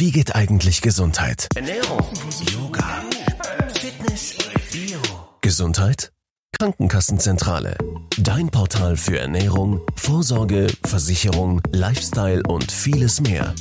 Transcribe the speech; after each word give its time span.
Wie 0.00 0.12
geht 0.12 0.36
eigentlich 0.36 0.80
Gesundheit? 0.80 1.48
Ernährung, 1.56 1.98
Yoga, 2.52 3.02
Fitness, 3.74 4.36
Bio. 4.70 5.00
Gesundheit? 5.40 6.12
Krankenkassenzentrale. 6.56 7.76
Dein 8.16 8.48
Portal 8.48 8.96
für 8.96 9.18
Ernährung, 9.18 9.80
Vorsorge, 9.96 10.68
Versicherung, 10.84 11.60
Lifestyle 11.72 12.44
und 12.46 12.70
vieles 12.70 13.20
mehr. 13.20 13.52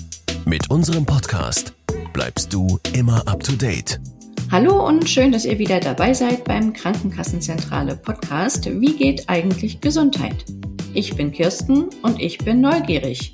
Mit 0.46 0.70
unserem 0.70 1.08
Podcast 1.08 1.74
bleibst 2.14 2.54
du 2.54 2.80
immer 2.94 3.28
up 3.28 3.42
to 3.42 3.54
date. 3.54 4.00
Hallo 4.52 4.86
und 4.86 5.10
schön, 5.10 5.32
dass 5.32 5.44
ihr 5.44 5.58
wieder 5.58 5.80
dabei 5.80 6.14
seid 6.14 6.44
beim 6.44 6.72
Krankenkassenzentrale 6.72 7.96
Podcast. 7.96 8.70
Wie 8.80 8.96
geht 8.96 9.28
eigentlich 9.28 9.82
Gesundheit? 9.82 10.46
Ich 10.94 11.16
bin 11.16 11.32
Kirsten 11.32 11.86
und 12.04 12.22
ich 12.22 12.38
bin 12.38 12.62
neugierig. 12.62 13.34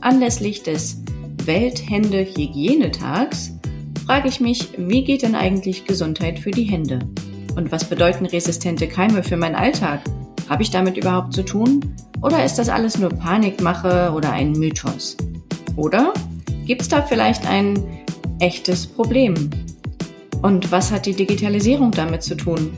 Anlässlich 0.00 0.62
des 0.62 1.02
Welthände-Hygienetags 1.44 3.52
frage 4.06 4.28
ich 4.28 4.40
mich, 4.40 4.68
wie 4.76 5.04
geht 5.04 5.22
denn 5.22 5.34
eigentlich 5.34 5.84
Gesundheit 5.84 6.38
für 6.38 6.50
die 6.50 6.64
Hände? 6.64 7.00
Und 7.56 7.72
was 7.72 7.84
bedeuten 7.84 8.26
resistente 8.26 8.88
Keime 8.88 9.22
für 9.22 9.36
meinen 9.36 9.54
Alltag? 9.54 10.00
Habe 10.48 10.62
ich 10.62 10.70
damit 10.70 10.96
überhaupt 10.96 11.32
zu 11.32 11.42
tun? 11.42 11.94
Oder 12.22 12.44
ist 12.44 12.56
das 12.56 12.68
alles 12.68 12.98
nur 12.98 13.10
Panikmache 13.10 14.12
oder 14.14 14.32
ein 14.32 14.52
Mythos? 14.52 15.16
Oder 15.76 16.12
gibt 16.66 16.82
es 16.82 16.88
da 16.88 17.02
vielleicht 17.02 17.46
ein 17.46 17.82
echtes 18.40 18.86
Problem? 18.86 19.50
Und 20.42 20.70
was 20.72 20.92
hat 20.92 21.06
die 21.06 21.14
Digitalisierung 21.14 21.90
damit 21.90 22.22
zu 22.22 22.36
tun? 22.36 22.76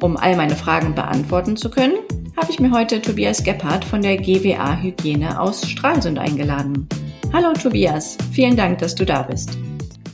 Um 0.00 0.16
all 0.16 0.36
meine 0.36 0.56
Fragen 0.56 0.94
beantworten 0.94 1.56
zu 1.56 1.70
können, 1.70 1.96
habe 2.36 2.50
ich 2.50 2.60
mir 2.60 2.70
heute 2.70 3.02
Tobias 3.02 3.44
Gebhardt 3.44 3.84
von 3.84 4.02
der 4.02 4.16
GWA 4.16 4.80
Hygiene 4.80 5.40
aus 5.40 5.68
Stralsund 5.68 6.18
eingeladen. 6.18 6.88
Hallo 7.32 7.54
Tobias, 7.54 8.18
vielen 8.30 8.58
Dank, 8.58 8.80
dass 8.80 8.94
du 8.94 9.06
da 9.06 9.22
bist. 9.22 9.56